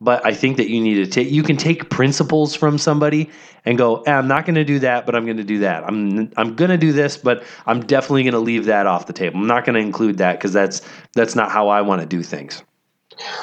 [0.00, 3.30] But I think that you need to take you can take principles from somebody
[3.64, 5.84] and go, eh, I'm not going to do that, but I'm going to do that.
[5.84, 9.12] I'm I'm going to do this, but I'm definitely going to leave that off the
[9.12, 9.40] table.
[9.40, 10.82] I'm not going to include that because that's
[11.14, 12.62] that's not how I want to do things.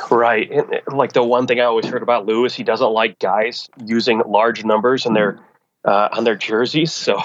[0.10, 0.50] Right.
[0.50, 3.70] And, like the one thing I always heard about Lou is he doesn't like guys
[3.84, 5.40] using large numbers in their
[5.84, 6.94] uh, on their jerseys.
[6.94, 7.20] So,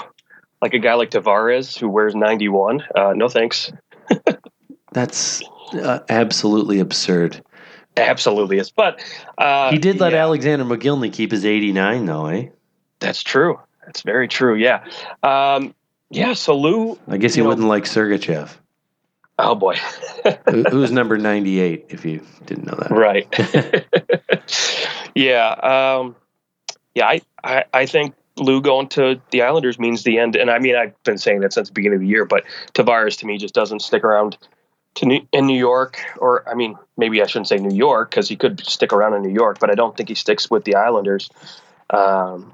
[0.61, 3.71] like a guy like Tavares who wears 91, uh, no thanks.
[4.91, 5.41] That's
[5.73, 7.43] uh, absolutely absurd.
[7.97, 8.71] Absolutely is.
[8.71, 9.03] But
[9.37, 12.47] uh, He did let yeah, Alexander Mogilny keep his 89, though, eh?
[12.99, 13.59] That's true.
[13.85, 14.55] That's very true.
[14.55, 14.85] Yeah.
[15.23, 15.73] Um,
[16.09, 16.33] yeah.
[16.33, 16.97] So Lou.
[17.07, 18.49] I guess he know- wouldn't like Sergachev,
[19.39, 19.75] Oh boy.
[20.49, 22.91] who, who's number 98, if you didn't know that.
[22.91, 23.27] right.
[25.15, 25.49] yeah.
[25.99, 26.15] Um,
[26.93, 30.35] yeah, I, I, I think Lou going to the Islanders means the end.
[30.35, 33.17] And I mean, I've been saying that since the beginning of the year, but Tavares
[33.19, 34.37] to me just doesn't stick around
[34.95, 38.27] to New, in New York, or I mean, maybe I shouldn't say New York because
[38.27, 40.75] he could stick around in New York, but I don't think he sticks with the
[40.75, 41.29] Islanders.
[41.89, 42.51] Um,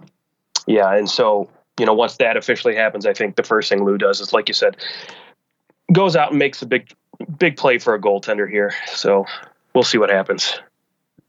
[0.66, 3.98] yeah, and so you know, once that officially happens, I think the first thing Lou
[3.98, 4.78] does is, like you said,
[5.92, 6.92] goes out and makes a big,
[7.38, 8.74] big play for a goaltender here.
[8.88, 9.26] So
[9.74, 10.60] we'll see what happens.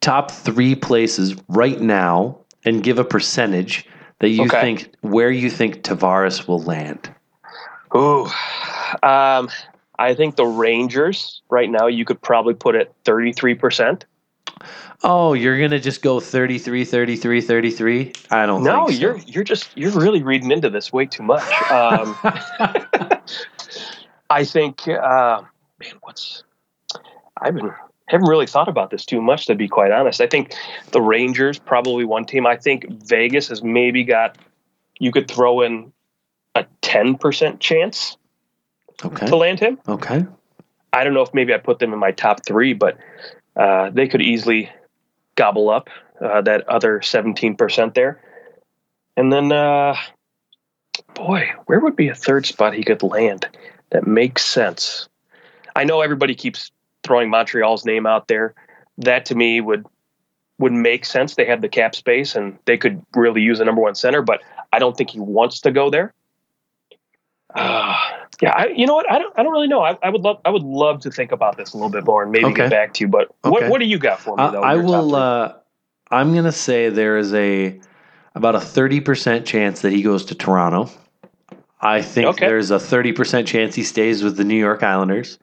[0.01, 3.87] Top three places right now, and give a percentage
[4.21, 4.61] that you okay.
[4.61, 7.13] think where you think Tavares will land.
[7.95, 8.29] Ooh,
[9.03, 9.49] um,
[9.99, 14.05] I think the Rangers right now you could probably put it 33%.
[15.05, 18.12] Oh, you're going to just go 33 33 33?
[18.30, 18.92] I don't No, so.
[18.92, 21.42] you're you're just you're really reading into this way too much.
[21.70, 22.16] Um,
[24.30, 25.42] I think uh,
[25.78, 26.42] man, what's
[27.40, 27.72] I've been
[28.07, 30.20] haven't really thought about this too much to be quite honest.
[30.20, 30.55] I think
[30.92, 32.46] the Rangers probably one team.
[32.46, 34.36] I think Vegas has maybe got
[34.99, 35.92] you could throw in
[36.57, 38.16] a 10% chance
[39.05, 39.26] okay.
[39.26, 39.78] to land him.
[39.88, 40.26] Okay.
[40.92, 42.99] I don't know if maybe I put them in my top three, but
[43.57, 44.70] uh, they could easily
[45.34, 45.90] gobble up
[46.20, 48.20] uh, that other 17% there.
[49.16, 49.96] And then, uh,
[51.14, 53.49] boy, where would be a third spot he could land
[53.90, 55.09] that makes sense?
[55.74, 56.70] I know everybody keeps
[57.03, 58.55] throwing Montreal's name out there.
[58.99, 59.86] That to me would
[60.59, 61.36] would make sense.
[61.36, 64.40] They have the cap space and they could really use a number one center, but
[64.72, 66.12] I don't think he wants to go there.
[67.55, 67.96] Uh,
[68.41, 69.11] yeah, I, you know what?
[69.11, 69.37] I don't.
[69.37, 69.83] I don't really know.
[69.83, 70.41] I, I, would love.
[70.45, 72.55] I would love to think about this a little bit more and maybe okay.
[72.55, 73.09] get back to you.
[73.09, 73.51] But okay.
[73.51, 74.45] what What do you got for me?
[74.53, 75.16] Though, I, will.
[75.16, 75.55] Uh,
[76.11, 77.81] I'm gonna say there is a
[78.35, 80.91] about a thirty percent chance that he goes to Toronto.
[81.81, 82.47] I think okay.
[82.47, 85.39] there's a thirty percent chance he stays with the New York Islanders.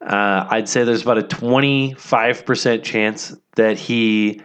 [0.00, 4.40] Uh, I'd say there's about a twenty five percent chance that he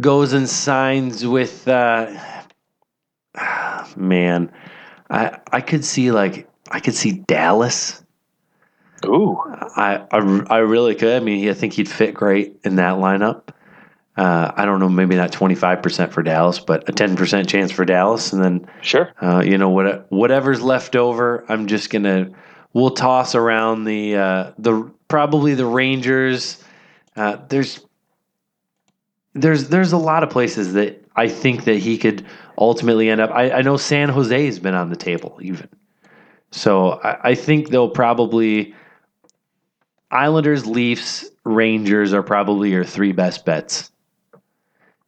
[0.00, 1.66] goes and signs with.
[1.66, 2.16] Uh,
[3.96, 4.52] man,
[5.10, 8.02] I I could see like I could see Dallas.
[9.04, 9.38] Ooh,
[9.76, 11.20] I, I, I really could.
[11.20, 13.48] I mean, I think he'd fit great in that lineup.
[14.16, 17.48] Uh, I don't know, maybe not twenty five percent for Dallas, but a ten percent
[17.48, 21.90] chance for Dallas, and then sure, uh, you know what whatever's left over, I'm just
[21.90, 22.30] gonna
[22.74, 26.62] we'll toss around the uh, the probably the Rangers.
[27.16, 27.84] Uh, there's
[29.32, 32.24] there's there's a lot of places that I think that he could
[32.56, 33.30] ultimately end up.
[33.30, 35.68] I, I know San Jose has been on the table even.
[36.54, 38.74] So I, I think they'll probably
[40.10, 43.90] Islanders, Leafs, Rangers are probably your three best bets.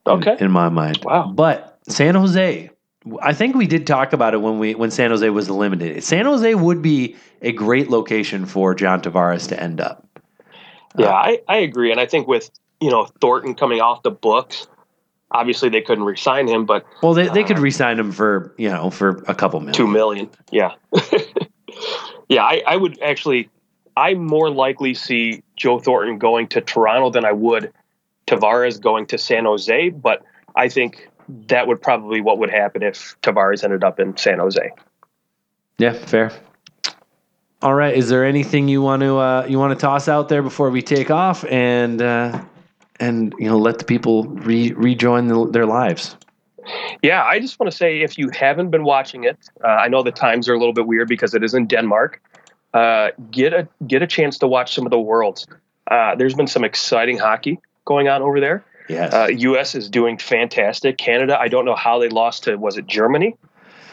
[0.06, 0.32] Okay.
[0.32, 1.00] In, in my mind.
[1.04, 1.32] Wow.
[1.32, 2.70] But San Jose,
[3.22, 6.02] I think we did talk about it when we when San Jose was eliminated.
[6.02, 10.06] San Jose would be a great location for John Tavares to end up.
[10.96, 11.90] Yeah, uh, I, I agree.
[11.92, 14.66] And I think with, you know, Thornton coming off the books,
[15.30, 18.68] obviously they couldn't re-sign him, but well, they they uh, could re-sign him for you
[18.68, 20.30] know for a couple million, two million.
[20.50, 20.74] Yeah,
[22.28, 22.42] yeah.
[22.42, 23.48] I, I would actually,
[23.96, 27.72] I more likely see Joe Thornton going to Toronto than I would
[28.26, 29.90] Tavares going to San Jose.
[29.90, 30.24] But
[30.54, 31.08] I think
[31.48, 34.70] that would probably what would happen if Tavares ended up in San Jose.
[35.78, 36.32] Yeah, fair.
[37.62, 37.94] All right.
[37.94, 40.82] Is there anything you want to uh, you want to toss out there before we
[40.82, 41.44] take off?
[41.44, 42.42] And uh,
[43.00, 46.16] and you know let the people re- rejoin the, their lives.
[47.02, 50.02] Yeah, I just want to say if you haven't been watching it, uh, I know
[50.02, 52.20] the times are a little bit weird because it is in Denmark.
[52.74, 55.46] Uh, get a get a chance to watch some of the worlds.
[55.90, 58.64] Uh, there's been some exciting hockey going on over there.
[58.88, 59.30] Yes.
[59.40, 59.74] U.S.
[59.74, 60.98] Uh, is doing fantastic.
[60.98, 63.36] Canada, I don't know how they lost to was it Germany?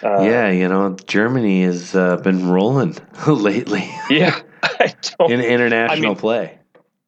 [0.03, 2.97] Uh, yeah, you know Germany has uh, been rolling
[3.27, 3.89] lately.
[4.09, 4.37] yeah,
[5.29, 6.59] in international I mean, play.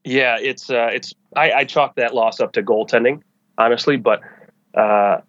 [0.05, 3.21] Yeah, it's uh, it's I, I chalk that loss up to goaltending,
[3.57, 3.97] honestly.
[3.97, 4.21] But
[4.73, 5.21] uh,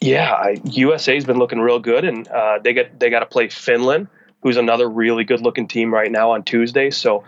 [0.00, 3.48] yeah, I, USA's been looking real good, and uh, they get they got to play
[3.48, 4.08] Finland,
[4.42, 6.90] who's another really good looking team right now on Tuesday.
[6.90, 7.24] So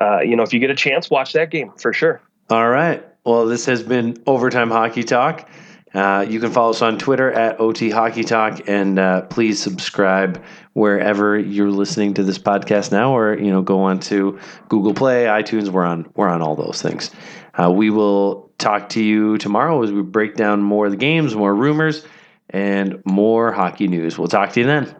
[0.00, 2.20] uh, you know, if you get a chance, watch that game for sure.
[2.50, 3.04] All right.
[3.24, 5.48] Well, this has been overtime hockey talk.
[5.94, 10.42] Uh, you can follow us on Twitter at OT Hockey Talk, and uh, please subscribe
[10.74, 14.38] wherever you're listening to this podcast now, or you know, go on to
[14.68, 15.68] Google Play, iTunes.
[15.70, 17.10] We're on we're on all those things.
[17.58, 21.34] Uh, we will talk to you tomorrow as we break down more of the games,
[21.34, 22.04] more rumors,
[22.50, 24.18] and more hockey news.
[24.18, 24.94] We'll talk to you then.